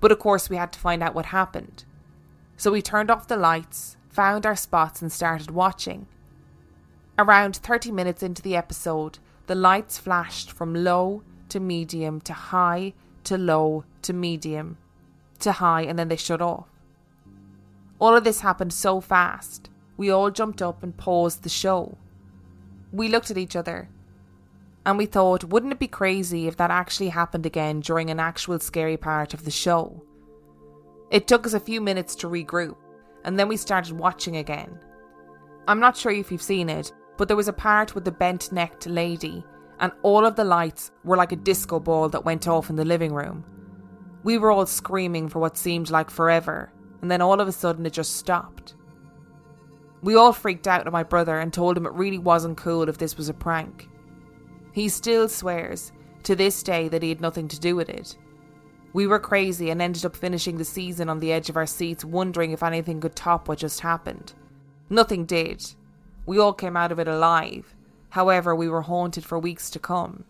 but 0.00 0.12
of 0.12 0.20
course 0.20 0.48
we 0.48 0.56
had 0.56 0.72
to 0.72 0.78
find 0.78 1.02
out 1.02 1.14
what 1.14 1.26
happened. 1.26 1.84
So 2.62 2.70
we 2.70 2.80
turned 2.80 3.10
off 3.10 3.26
the 3.26 3.36
lights, 3.36 3.96
found 4.08 4.46
our 4.46 4.54
spots, 4.54 5.02
and 5.02 5.10
started 5.10 5.50
watching. 5.50 6.06
Around 7.18 7.56
30 7.56 7.90
minutes 7.90 8.22
into 8.22 8.40
the 8.40 8.54
episode, 8.54 9.18
the 9.48 9.56
lights 9.56 9.98
flashed 9.98 10.52
from 10.52 10.72
low 10.72 11.24
to 11.48 11.58
medium 11.58 12.20
to 12.20 12.32
high 12.32 12.94
to 13.24 13.36
low 13.36 13.82
to 14.02 14.12
medium 14.12 14.78
to 15.40 15.50
high, 15.50 15.82
and 15.82 15.98
then 15.98 16.06
they 16.06 16.14
shut 16.14 16.40
off. 16.40 16.68
All 17.98 18.14
of 18.14 18.22
this 18.22 18.42
happened 18.42 18.72
so 18.72 19.00
fast, 19.00 19.68
we 19.96 20.08
all 20.08 20.30
jumped 20.30 20.62
up 20.62 20.84
and 20.84 20.96
paused 20.96 21.42
the 21.42 21.48
show. 21.48 21.98
We 22.92 23.08
looked 23.08 23.32
at 23.32 23.38
each 23.38 23.56
other 23.56 23.88
and 24.86 24.98
we 24.98 25.06
thought, 25.06 25.42
wouldn't 25.42 25.72
it 25.72 25.80
be 25.80 25.88
crazy 25.88 26.46
if 26.46 26.56
that 26.58 26.70
actually 26.70 27.08
happened 27.08 27.44
again 27.44 27.80
during 27.80 28.08
an 28.08 28.20
actual 28.20 28.60
scary 28.60 28.96
part 28.96 29.34
of 29.34 29.44
the 29.44 29.50
show? 29.50 30.04
It 31.12 31.28
took 31.28 31.46
us 31.46 31.52
a 31.52 31.60
few 31.60 31.82
minutes 31.82 32.14
to 32.16 32.26
regroup, 32.26 32.74
and 33.24 33.38
then 33.38 33.46
we 33.46 33.58
started 33.58 33.92
watching 33.98 34.38
again. 34.38 34.78
I'm 35.68 35.78
not 35.78 35.94
sure 35.94 36.10
if 36.10 36.32
you've 36.32 36.40
seen 36.40 36.70
it, 36.70 36.90
but 37.18 37.28
there 37.28 37.36
was 37.36 37.48
a 37.48 37.52
part 37.52 37.94
with 37.94 38.06
the 38.06 38.10
bent 38.10 38.50
necked 38.50 38.86
lady, 38.86 39.44
and 39.78 39.92
all 40.02 40.24
of 40.24 40.36
the 40.36 40.44
lights 40.44 40.90
were 41.04 41.18
like 41.18 41.32
a 41.32 41.36
disco 41.36 41.78
ball 41.78 42.08
that 42.08 42.24
went 42.24 42.48
off 42.48 42.70
in 42.70 42.76
the 42.76 42.84
living 42.86 43.12
room. 43.12 43.44
We 44.24 44.38
were 44.38 44.50
all 44.50 44.64
screaming 44.64 45.28
for 45.28 45.38
what 45.38 45.58
seemed 45.58 45.90
like 45.90 46.08
forever, 46.08 46.72
and 47.02 47.10
then 47.10 47.20
all 47.20 47.42
of 47.42 47.46
a 47.46 47.52
sudden 47.52 47.84
it 47.84 47.92
just 47.92 48.16
stopped. 48.16 48.74
We 50.02 50.16
all 50.16 50.32
freaked 50.32 50.66
out 50.66 50.86
at 50.86 50.92
my 50.94 51.02
brother 51.02 51.38
and 51.40 51.52
told 51.52 51.76
him 51.76 51.84
it 51.84 51.92
really 51.92 52.18
wasn't 52.18 52.56
cool 52.56 52.88
if 52.88 52.96
this 52.96 53.18
was 53.18 53.28
a 53.28 53.34
prank. 53.34 53.86
He 54.72 54.88
still 54.88 55.28
swears, 55.28 55.92
to 56.22 56.34
this 56.34 56.62
day, 56.62 56.88
that 56.88 57.02
he 57.02 57.10
had 57.10 57.20
nothing 57.20 57.48
to 57.48 57.60
do 57.60 57.76
with 57.76 57.90
it. 57.90 58.16
We 58.92 59.06
were 59.06 59.18
crazy 59.18 59.70
and 59.70 59.80
ended 59.80 60.04
up 60.04 60.14
finishing 60.14 60.58
the 60.58 60.64
season 60.64 61.08
on 61.08 61.20
the 61.20 61.32
edge 61.32 61.48
of 61.48 61.56
our 61.56 61.66
seats, 61.66 62.04
wondering 62.04 62.52
if 62.52 62.62
anything 62.62 63.00
could 63.00 63.16
top 63.16 63.48
what 63.48 63.58
just 63.58 63.80
happened. 63.80 64.34
Nothing 64.90 65.24
did. 65.24 65.64
We 66.26 66.38
all 66.38 66.52
came 66.52 66.76
out 66.76 66.92
of 66.92 66.98
it 66.98 67.08
alive. 67.08 67.74
However, 68.10 68.54
we 68.54 68.68
were 68.68 68.82
haunted 68.82 69.24
for 69.24 69.38
weeks 69.38 69.70
to 69.70 69.78
come. 69.78 70.24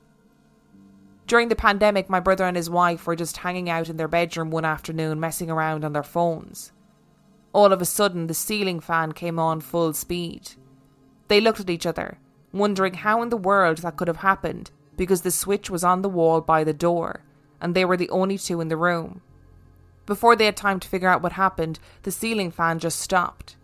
During 1.26 1.48
the 1.48 1.56
pandemic, 1.56 2.08
my 2.08 2.20
brother 2.20 2.44
and 2.44 2.56
his 2.56 2.70
wife 2.70 3.06
were 3.06 3.16
just 3.16 3.38
hanging 3.38 3.68
out 3.68 3.88
in 3.88 3.96
their 3.96 4.08
bedroom 4.08 4.50
one 4.50 4.64
afternoon, 4.64 5.18
messing 5.18 5.50
around 5.50 5.84
on 5.84 5.92
their 5.92 6.02
phones. 6.04 6.72
All 7.52 7.72
of 7.72 7.82
a 7.82 7.86
sudden, 7.86 8.28
the 8.28 8.34
ceiling 8.34 8.78
fan 8.78 9.12
came 9.12 9.38
on 9.38 9.60
full 9.60 9.92
speed. 9.92 10.52
They 11.26 11.40
looked 11.40 11.60
at 11.60 11.70
each 11.70 11.86
other, 11.86 12.18
wondering 12.52 12.94
how 12.94 13.22
in 13.22 13.30
the 13.30 13.36
world 13.36 13.78
that 13.78 13.96
could 13.96 14.08
have 14.08 14.18
happened 14.18 14.70
because 14.96 15.22
the 15.22 15.30
switch 15.30 15.68
was 15.68 15.82
on 15.82 16.02
the 16.02 16.08
wall 16.08 16.40
by 16.40 16.62
the 16.62 16.72
door 16.72 17.24
and 17.62 17.74
they 17.74 17.84
were 17.84 17.96
the 17.96 18.10
only 18.10 18.36
two 18.36 18.60
in 18.60 18.68
the 18.68 18.76
room. 18.76 19.22
Before 20.04 20.34
they 20.34 20.46
had 20.46 20.56
time 20.56 20.80
to 20.80 20.88
figure 20.88 21.08
out 21.08 21.22
what 21.22 21.32
happened, 21.32 21.78
the 22.02 22.10
ceiling 22.10 22.50
fan 22.50 22.80
just 22.80 23.00
stopped. 23.00 23.56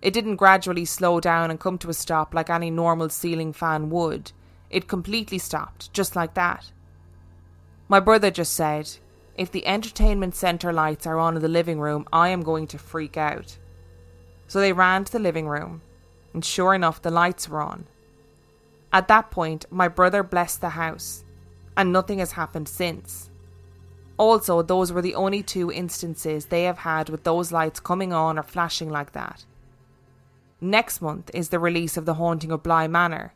It 0.00 0.14
didn't 0.14 0.36
gradually 0.36 0.84
slow 0.84 1.18
down 1.18 1.50
and 1.50 1.58
come 1.58 1.76
to 1.78 1.90
a 1.90 1.94
stop 1.94 2.32
like 2.32 2.48
any 2.48 2.70
normal 2.70 3.08
ceiling 3.08 3.52
fan 3.52 3.90
would. 3.90 4.30
It 4.70 4.86
completely 4.86 5.38
stopped, 5.38 5.92
just 5.92 6.14
like 6.14 6.34
that. 6.34 6.70
My 7.88 7.98
brother 7.98 8.30
just 8.30 8.52
said, 8.52 8.88
If 9.36 9.50
the 9.50 9.66
entertainment 9.66 10.36
centre 10.36 10.72
lights 10.72 11.06
are 11.06 11.18
on 11.18 11.34
in 11.34 11.42
the 11.42 11.48
living 11.48 11.80
room, 11.80 12.06
I 12.12 12.28
am 12.28 12.42
going 12.42 12.68
to 12.68 12.78
freak 12.78 13.16
out. 13.16 13.58
So 14.46 14.60
they 14.60 14.72
ran 14.72 15.04
to 15.04 15.12
the 15.12 15.18
living 15.18 15.48
room, 15.48 15.82
and 16.32 16.44
sure 16.44 16.72
enough, 16.72 17.02
the 17.02 17.10
lights 17.10 17.48
were 17.48 17.60
on. 17.60 17.88
At 18.92 19.08
that 19.08 19.32
point, 19.32 19.66
my 19.70 19.88
brother 19.88 20.22
blessed 20.22 20.60
the 20.60 20.70
house 20.70 21.24
and 21.76 21.92
nothing 21.92 22.18
has 22.18 22.32
happened 22.32 22.68
since. 22.68 23.30
Also, 24.16 24.62
those 24.62 24.92
were 24.92 25.02
the 25.02 25.14
only 25.14 25.42
two 25.42 25.72
instances 25.72 26.46
they 26.46 26.64
have 26.64 26.78
had 26.78 27.08
with 27.08 27.24
those 27.24 27.50
lights 27.50 27.80
coming 27.80 28.12
on 28.12 28.38
or 28.38 28.42
flashing 28.42 28.88
like 28.88 29.12
that. 29.12 29.44
Next 30.60 31.02
month 31.02 31.30
is 31.34 31.48
the 31.48 31.58
release 31.58 31.96
of 31.96 32.06
The 32.06 32.14
Haunting 32.14 32.52
of 32.52 32.62
Bly 32.62 32.86
Manor. 32.86 33.34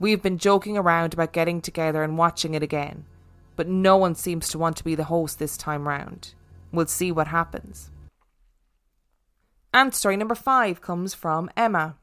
We've 0.00 0.20
been 0.20 0.38
joking 0.38 0.76
around 0.76 1.14
about 1.14 1.32
getting 1.32 1.60
together 1.60 2.02
and 2.02 2.18
watching 2.18 2.54
it 2.54 2.62
again, 2.62 3.04
but 3.54 3.68
no 3.68 3.96
one 3.96 4.16
seems 4.16 4.48
to 4.48 4.58
want 4.58 4.76
to 4.78 4.84
be 4.84 4.96
the 4.96 5.04
host 5.04 5.38
this 5.38 5.56
time 5.56 5.86
round. 5.86 6.34
We'll 6.72 6.86
see 6.86 7.12
what 7.12 7.28
happens. 7.28 7.90
And 9.72 9.94
story 9.94 10.16
number 10.16 10.34
five 10.34 10.80
comes 10.80 11.14
from 11.14 11.48
Emma. 11.56 11.96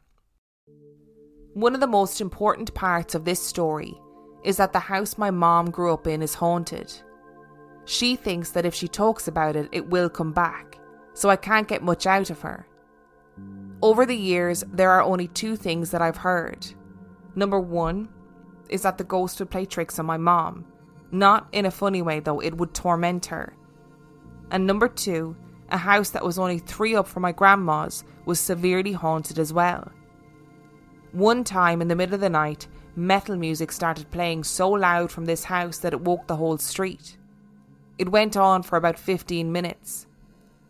One 1.53 1.73
of 1.73 1.81
the 1.81 1.87
most 1.87 2.21
important 2.21 2.73
parts 2.73 3.13
of 3.13 3.25
this 3.25 3.41
story 3.43 3.93
is 4.43 4.57
that 4.57 4.73
the 4.73 4.79
house 4.79 5.17
my 5.17 5.31
mom 5.31 5.69
grew 5.69 5.93
up 5.93 6.07
in 6.07 6.21
is 6.21 6.35
haunted. 6.35 6.93
She 7.85 8.15
thinks 8.15 8.51
that 8.51 8.65
if 8.65 8.73
she 8.73 8.87
talks 8.87 9.27
about 9.27 9.55
it, 9.55 9.69
it 9.71 9.89
will 9.89 10.09
come 10.09 10.31
back, 10.31 10.79
so 11.13 11.29
I 11.29 11.35
can't 11.35 11.67
get 11.67 11.83
much 11.83 12.05
out 12.05 12.29
of 12.29 12.41
her. 12.41 12.67
Over 13.81 14.05
the 14.05 14.15
years, 14.15 14.63
there 14.71 14.91
are 14.91 15.01
only 15.01 15.27
two 15.27 15.55
things 15.55 15.91
that 15.91 16.01
I've 16.01 16.17
heard. 16.17 16.67
Number 17.35 17.59
one 17.59 18.09
is 18.69 18.83
that 18.83 18.97
the 18.97 19.03
ghost 19.03 19.39
would 19.39 19.49
play 19.49 19.65
tricks 19.65 19.97
on 19.99 20.05
my 20.05 20.17
mom. 20.17 20.65
Not 21.11 21.47
in 21.51 21.65
a 21.65 21.71
funny 21.71 22.01
way, 22.01 22.19
though, 22.19 22.39
it 22.39 22.57
would 22.57 22.73
torment 22.73 23.25
her. 23.27 23.55
And 24.51 24.67
number 24.67 24.87
two, 24.87 25.35
a 25.69 25.77
house 25.77 26.09
that 26.11 26.23
was 26.23 26.37
only 26.37 26.59
three 26.59 26.95
up 26.95 27.07
from 27.07 27.23
my 27.23 27.31
grandma's 27.31 28.03
was 28.25 28.39
severely 28.39 28.91
haunted 28.91 29.39
as 29.39 29.53
well. 29.53 29.91
One 31.11 31.43
time 31.43 31.81
in 31.81 31.87
the 31.87 31.95
middle 31.95 32.15
of 32.15 32.21
the 32.21 32.29
night, 32.29 32.67
metal 32.99 33.35
music 33.37 33.71
started 33.71 34.11
playing 34.11 34.43
so 34.43 34.69
loud 34.69 35.11
from 35.11 35.25
this 35.25 35.45
house 35.45 35.79
that 35.79 35.93
it 35.93 36.01
woke 36.01 36.27
the 36.27 36.35
whole 36.35 36.57
street. 36.57 37.17
It 37.97 38.11
went 38.11 38.35
on 38.37 38.61
for 38.63 38.77
about 38.77 38.99
15 38.99 39.51
minutes. 39.51 40.05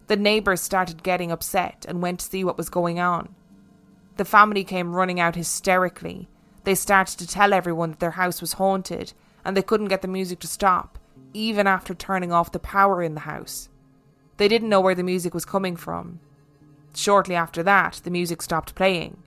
The 0.07 0.15
neighbours 0.15 0.61
started 0.61 1.03
getting 1.03 1.31
upset 1.31 1.85
and 1.87 2.01
went 2.01 2.19
to 2.19 2.25
see 2.25 2.43
what 2.43 2.57
was 2.57 2.69
going 2.69 2.99
on. 2.99 3.35
The 4.17 4.25
family 4.25 4.63
came 4.63 4.95
running 4.95 5.19
out 5.19 5.35
hysterically. 5.35 6.27
They 6.63 6.75
started 6.75 7.17
to 7.19 7.27
tell 7.27 7.53
everyone 7.53 7.91
that 7.91 7.99
their 7.99 8.11
house 8.11 8.41
was 8.41 8.53
haunted 8.53 9.13
and 9.45 9.55
they 9.55 9.61
couldn't 9.61 9.87
get 9.87 10.01
the 10.01 10.07
music 10.07 10.39
to 10.39 10.47
stop, 10.47 10.99
even 11.33 11.67
after 11.67 11.93
turning 11.93 12.31
off 12.31 12.51
the 12.51 12.59
power 12.59 13.01
in 13.01 13.13
the 13.13 13.21
house. 13.21 13.69
They 14.37 14.47
didn't 14.47 14.69
know 14.69 14.81
where 14.81 14.95
the 14.95 15.03
music 15.03 15.33
was 15.33 15.45
coming 15.45 15.75
from. 15.75 16.19
Shortly 16.95 17.35
after 17.35 17.63
that, 17.63 18.01
the 18.03 18.11
music 18.11 18.41
stopped 18.41 18.75
playing. 18.75 19.23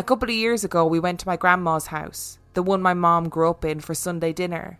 A 0.00 0.04
couple 0.04 0.28
of 0.28 0.34
years 0.36 0.62
ago, 0.62 0.86
we 0.86 1.00
went 1.00 1.18
to 1.20 1.26
my 1.26 1.36
grandma's 1.36 1.88
house, 1.88 2.38
the 2.54 2.62
one 2.62 2.80
my 2.80 2.94
mom 2.94 3.28
grew 3.28 3.50
up 3.50 3.64
in, 3.64 3.80
for 3.80 3.94
Sunday 3.94 4.32
dinner. 4.32 4.78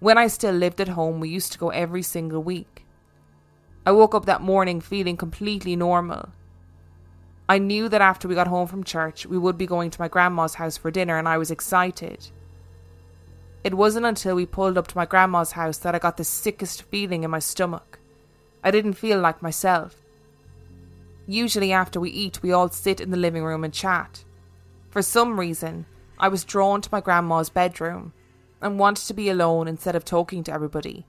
When 0.00 0.18
I 0.18 0.26
still 0.26 0.54
lived 0.54 0.82
at 0.82 0.88
home, 0.88 1.18
we 1.18 1.30
used 1.30 1.52
to 1.52 1.58
go 1.58 1.70
every 1.70 2.02
single 2.02 2.42
week. 2.42 2.84
I 3.86 3.92
woke 3.92 4.14
up 4.14 4.26
that 4.26 4.42
morning 4.42 4.82
feeling 4.82 5.16
completely 5.16 5.76
normal. 5.76 6.28
I 7.48 7.56
knew 7.56 7.88
that 7.88 8.02
after 8.02 8.28
we 8.28 8.34
got 8.34 8.48
home 8.48 8.66
from 8.66 8.84
church, 8.84 9.24
we 9.24 9.38
would 9.38 9.56
be 9.56 9.66
going 9.66 9.88
to 9.88 10.00
my 10.00 10.08
grandma's 10.08 10.56
house 10.56 10.76
for 10.76 10.90
dinner, 10.90 11.16
and 11.16 11.26
I 11.26 11.38
was 11.38 11.50
excited. 11.50 12.28
It 13.64 13.72
wasn't 13.72 14.04
until 14.04 14.36
we 14.36 14.44
pulled 14.44 14.76
up 14.76 14.88
to 14.88 14.96
my 14.98 15.06
grandma's 15.06 15.52
house 15.52 15.78
that 15.78 15.94
I 15.94 15.98
got 15.98 16.18
the 16.18 16.24
sickest 16.24 16.82
feeling 16.82 17.24
in 17.24 17.30
my 17.30 17.38
stomach. 17.38 17.98
I 18.62 18.70
didn't 18.70 18.92
feel 18.92 19.20
like 19.20 19.40
myself. 19.40 20.02
Usually, 21.26 21.72
after 21.72 21.98
we 21.98 22.10
eat, 22.10 22.42
we 22.42 22.52
all 22.52 22.68
sit 22.68 23.00
in 23.00 23.10
the 23.10 23.16
living 23.16 23.42
room 23.42 23.64
and 23.64 23.72
chat. 23.72 24.22
For 24.94 25.02
some 25.02 25.40
reason, 25.40 25.86
I 26.20 26.28
was 26.28 26.44
drawn 26.44 26.80
to 26.80 26.88
my 26.92 27.00
grandma's 27.00 27.50
bedroom 27.50 28.12
and 28.62 28.78
wanted 28.78 29.08
to 29.08 29.12
be 29.12 29.28
alone 29.28 29.66
instead 29.66 29.96
of 29.96 30.04
talking 30.04 30.44
to 30.44 30.52
everybody. 30.52 31.04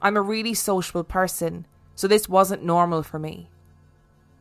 I'm 0.00 0.16
a 0.16 0.22
really 0.22 0.54
sociable 0.54 1.02
person, 1.02 1.66
so 1.96 2.06
this 2.06 2.28
wasn't 2.28 2.62
normal 2.62 3.02
for 3.02 3.18
me. 3.18 3.50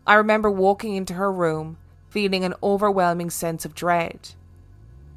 I 0.05 0.13
remember 0.13 0.51
walking 0.51 0.93
into 0.93 1.15
her 1.15 1.31
room, 1.31 1.79
feeling 2.09 2.43
an 2.43 2.53
overwhelming 2.61 3.31
sense 3.31 3.65
of 3.65 3.73
dread. 3.73 4.35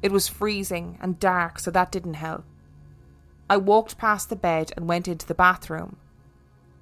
It 0.01 0.11
was 0.11 0.27
freezing 0.27 0.97
and 0.99 1.19
dark, 1.19 1.59
so 1.59 1.69
that 1.69 1.91
didn't 1.91 2.15
help. 2.15 2.45
I 3.51 3.57
walked 3.57 3.99
past 3.99 4.31
the 4.31 4.35
bed 4.35 4.71
and 4.75 4.87
went 4.87 5.07
into 5.07 5.27
the 5.27 5.35
bathroom. 5.35 5.97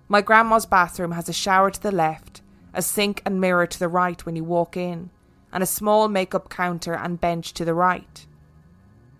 My 0.07 0.21
grandma's 0.21 0.65
bathroom 0.65 1.11
has 1.11 1.27
a 1.27 1.33
shower 1.33 1.69
to 1.69 1.83
the 1.83 1.91
left, 1.91 2.41
a 2.73 2.81
sink 2.81 3.21
and 3.25 3.41
mirror 3.41 3.67
to 3.67 3.77
the 3.77 3.89
right 3.89 4.25
when 4.25 4.37
you 4.37 4.45
walk 4.45 4.77
in, 4.77 5.09
and 5.51 5.61
a 5.61 5.67
small 5.67 6.07
makeup 6.07 6.49
counter 6.49 6.93
and 6.93 7.21
bench 7.21 7.53
to 7.53 7.65
the 7.65 7.73
right. 7.73 8.25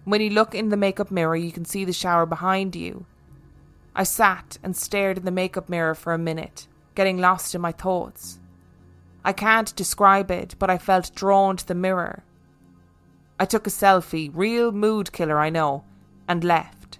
When 0.04 0.22
you 0.22 0.30
look 0.30 0.56
in 0.56 0.70
the 0.70 0.78
makeup 0.78 1.12
mirror, 1.12 1.36
you 1.36 1.52
can 1.52 1.66
see 1.66 1.86
the 1.86 1.94
shower 1.94 2.26
behind 2.26 2.76
you. 2.76 3.06
I 3.96 4.04
sat 4.04 4.58
and 4.64 4.76
stared 4.76 5.18
in 5.18 5.26
the 5.26 5.32
makeup 5.32 5.70
mirror 5.70 5.94
for 5.94 6.14
a 6.14 6.18
minute, 6.18 6.68
getting 6.96 7.18
lost 7.18 7.54
in 7.54 7.62
my 7.62 7.72
thoughts. 7.72 8.40
I 9.24 9.34
can't 9.34 9.76
describe 9.76 10.32
it, 10.32 10.56
but 10.58 10.70
I 10.70 10.78
felt 10.78 11.14
drawn 11.14 11.58
to 11.58 11.68
the 11.68 11.76
mirror. 11.76 12.24
I 13.40 13.46
took 13.46 13.68
a 13.68 13.72
selfie, 13.72 14.32
real 14.34 14.72
mood 14.72 15.12
killer, 15.12 15.40
I 15.40 15.50
know, 15.50 15.84
and 16.28 16.44
left. 16.44 17.00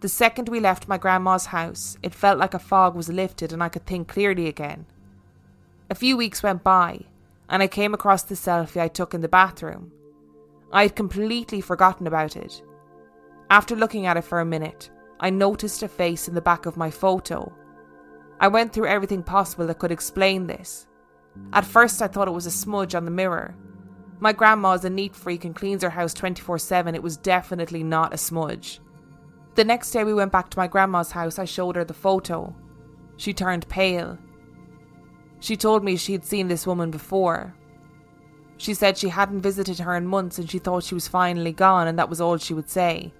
The 0.00 0.08
second 0.08 0.48
we 0.48 0.58
left 0.58 0.88
my 0.88 0.98
grandma's 0.98 1.46
house, 1.46 1.96
it 2.02 2.14
felt 2.14 2.38
like 2.38 2.54
a 2.54 2.58
fog 2.58 2.96
was 2.96 3.08
lifted 3.08 3.52
and 3.52 3.62
I 3.62 3.68
could 3.68 3.86
think 3.86 4.08
clearly 4.08 4.48
again. 4.48 4.86
A 5.90 5.94
few 5.94 6.16
weeks 6.16 6.42
went 6.42 6.64
by, 6.64 7.04
and 7.52 7.62
I 7.62 7.68
came 7.68 7.92
across 7.92 8.22
the 8.22 8.34
selfie 8.34 8.80
I 8.80 8.88
took 8.88 9.12
in 9.12 9.20
the 9.20 9.28
bathroom. 9.28 9.92
I 10.72 10.84
had 10.84 10.96
completely 10.96 11.60
forgotten 11.60 12.06
about 12.06 12.34
it. 12.34 12.62
After 13.50 13.76
looking 13.76 14.06
at 14.06 14.16
it 14.16 14.24
for 14.24 14.40
a 14.40 14.44
minute, 14.44 14.90
I 15.20 15.28
noticed 15.28 15.82
a 15.82 15.88
face 15.88 16.28
in 16.28 16.34
the 16.34 16.40
back 16.40 16.64
of 16.64 16.78
my 16.78 16.90
photo. 16.90 17.52
I 18.40 18.48
went 18.48 18.72
through 18.72 18.86
everything 18.86 19.22
possible 19.22 19.66
that 19.66 19.78
could 19.78 19.92
explain 19.92 20.46
this. 20.46 20.86
At 21.52 21.66
first, 21.66 22.00
I 22.00 22.08
thought 22.08 22.26
it 22.26 22.32
was 22.32 22.46
a 22.46 22.50
smudge 22.50 22.94
on 22.94 23.04
the 23.04 23.10
mirror. 23.10 23.54
My 24.18 24.32
grandma 24.32 24.72
is 24.72 24.86
a 24.86 24.90
neat 24.90 25.14
freak 25.14 25.44
and 25.44 25.54
cleans 25.54 25.82
her 25.82 25.90
house 25.90 26.14
24 26.14 26.58
7. 26.58 26.94
It 26.94 27.02
was 27.02 27.18
definitely 27.18 27.82
not 27.82 28.14
a 28.14 28.18
smudge. 28.18 28.80
The 29.56 29.64
next 29.64 29.90
day, 29.90 30.04
we 30.04 30.14
went 30.14 30.32
back 30.32 30.48
to 30.50 30.58
my 30.58 30.68
grandma's 30.68 31.12
house. 31.12 31.38
I 31.38 31.44
showed 31.44 31.76
her 31.76 31.84
the 31.84 31.92
photo. 31.92 32.56
She 33.18 33.34
turned 33.34 33.68
pale. 33.68 34.18
She 35.42 35.56
told 35.56 35.82
me 35.82 35.96
she 35.96 36.12
had 36.12 36.24
seen 36.24 36.46
this 36.46 36.68
woman 36.68 36.92
before. 36.92 37.52
She 38.58 38.74
said 38.74 38.96
she 38.96 39.08
hadn't 39.08 39.40
visited 39.40 39.80
her 39.80 39.96
in 39.96 40.06
months 40.06 40.38
and 40.38 40.48
she 40.48 40.60
thought 40.60 40.84
she 40.84 40.94
was 40.94 41.08
finally 41.08 41.50
gone, 41.50 41.88
and 41.88 41.98
that 41.98 42.08
was 42.08 42.20
all 42.20 42.38
she 42.38 42.54
would 42.54 42.70
say. 42.70 43.12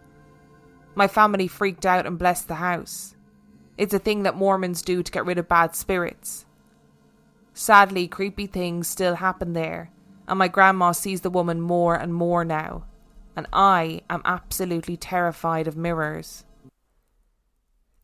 My 0.95 1.09
family 1.09 1.49
freaked 1.49 1.85
out 1.85 2.07
and 2.07 2.17
blessed 2.17 2.47
the 2.47 2.55
house. 2.55 3.17
It's 3.77 3.93
a 3.93 3.99
thing 3.99 4.23
that 4.23 4.37
Mormons 4.37 4.83
do 4.83 5.03
to 5.03 5.11
get 5.11 5.27
rid 5.27 5.37
of 5.37 5.49
bad 5.49 5.75
spirits. 5.75 6.47
Sadly, 7.55 8.07
creepy 8.07 8.47
things 8.47 8.87
still 8.87 9.17
happen 9.17 9.53
there, 9.53 9.91
and 10.29 10.39
my 10.39 10.47
grandma 10.47 10.93
sees 10.93 11.23
the 11.23 11.31
woman 11.31 11.61
more 11.61 11.97
and 11.97 12.15
more 12.15 12.45
now, 12.45 12.85
and 13.35 13.49
I 13.53 14.03
am 14.09 14.23
absolutely 14.25 14.97
terrified 14.97 15.67
of 15.67 15.77
mirrors. 15.77 16.45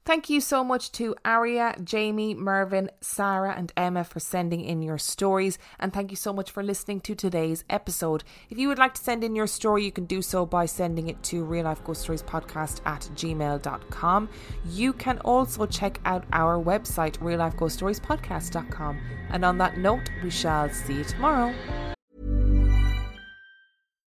Thank 0.09 0.31
you 0.31 0.41
so 0.41 0.65
much 0.65 0.91
to 0.93 1.15
Aria, 1.23 1.75
Jaimie, 1.81 2.35
Mervyn, 2.35 2.89
Sara, 3.03 3.53
and 3.55 3.71
Emma 3.77 4.05
for 4.05 4.21
sending 4.21 4.63
in 4.63 4.81
your 4.81 4.97
stories. 4.97 5.59
And 5.79 5.93
thank 5.93 6.11
you 6.11 6.17
so 6.17 6.33
much 6.33 6.51
for 6.51 6.63
listening 6.63 7.03
to 7.03 7.15
today's 7.15 7.63
episode. 7.69 8.25
If 8.49 8.57
you 8.57 8.69
would 8.69 8.79
like 8.79 8.95
to 8.95 9.03
send 9.03 9.23
in 9.23 9.37
your 9.37 9.47
story, 9.47 9.85
you 9.85 9.93
can 9.93 10.07
do 10.07 10.23
so 10.23 10.47
by 10.47 10.65
sending 10.65 11.11
it 11.11 11.23
to 11.25 11.45
real 11.45 11.67
life 11.67 11.85
ghost 11.85 12.01
stories 12.01 12.23
podcast 12.23 12.81
at 12.87 13.03
gmail.com. 13.17 14.31
You 14.65 14.95
can 14.95 15.19
also 15.27 15.67
check 15.67 16.01
out 16.07 16.25
our 16.33 16.57
website, 16.59 17.19
real 17.21 17.41
life 17.41 17.59
ghost 17.59 17.77
stories 17.77 18.01
podcast.com. 18.01 18.99
And 19.29 19.45
on 19.45 19.59
that 19.59 19.77
note, 19.77 20.09
we 20.23 20.31
shall 20.31 20.71
see 20.71 20.95
you 20.95 21.05
tomorrow. 21.05 21.55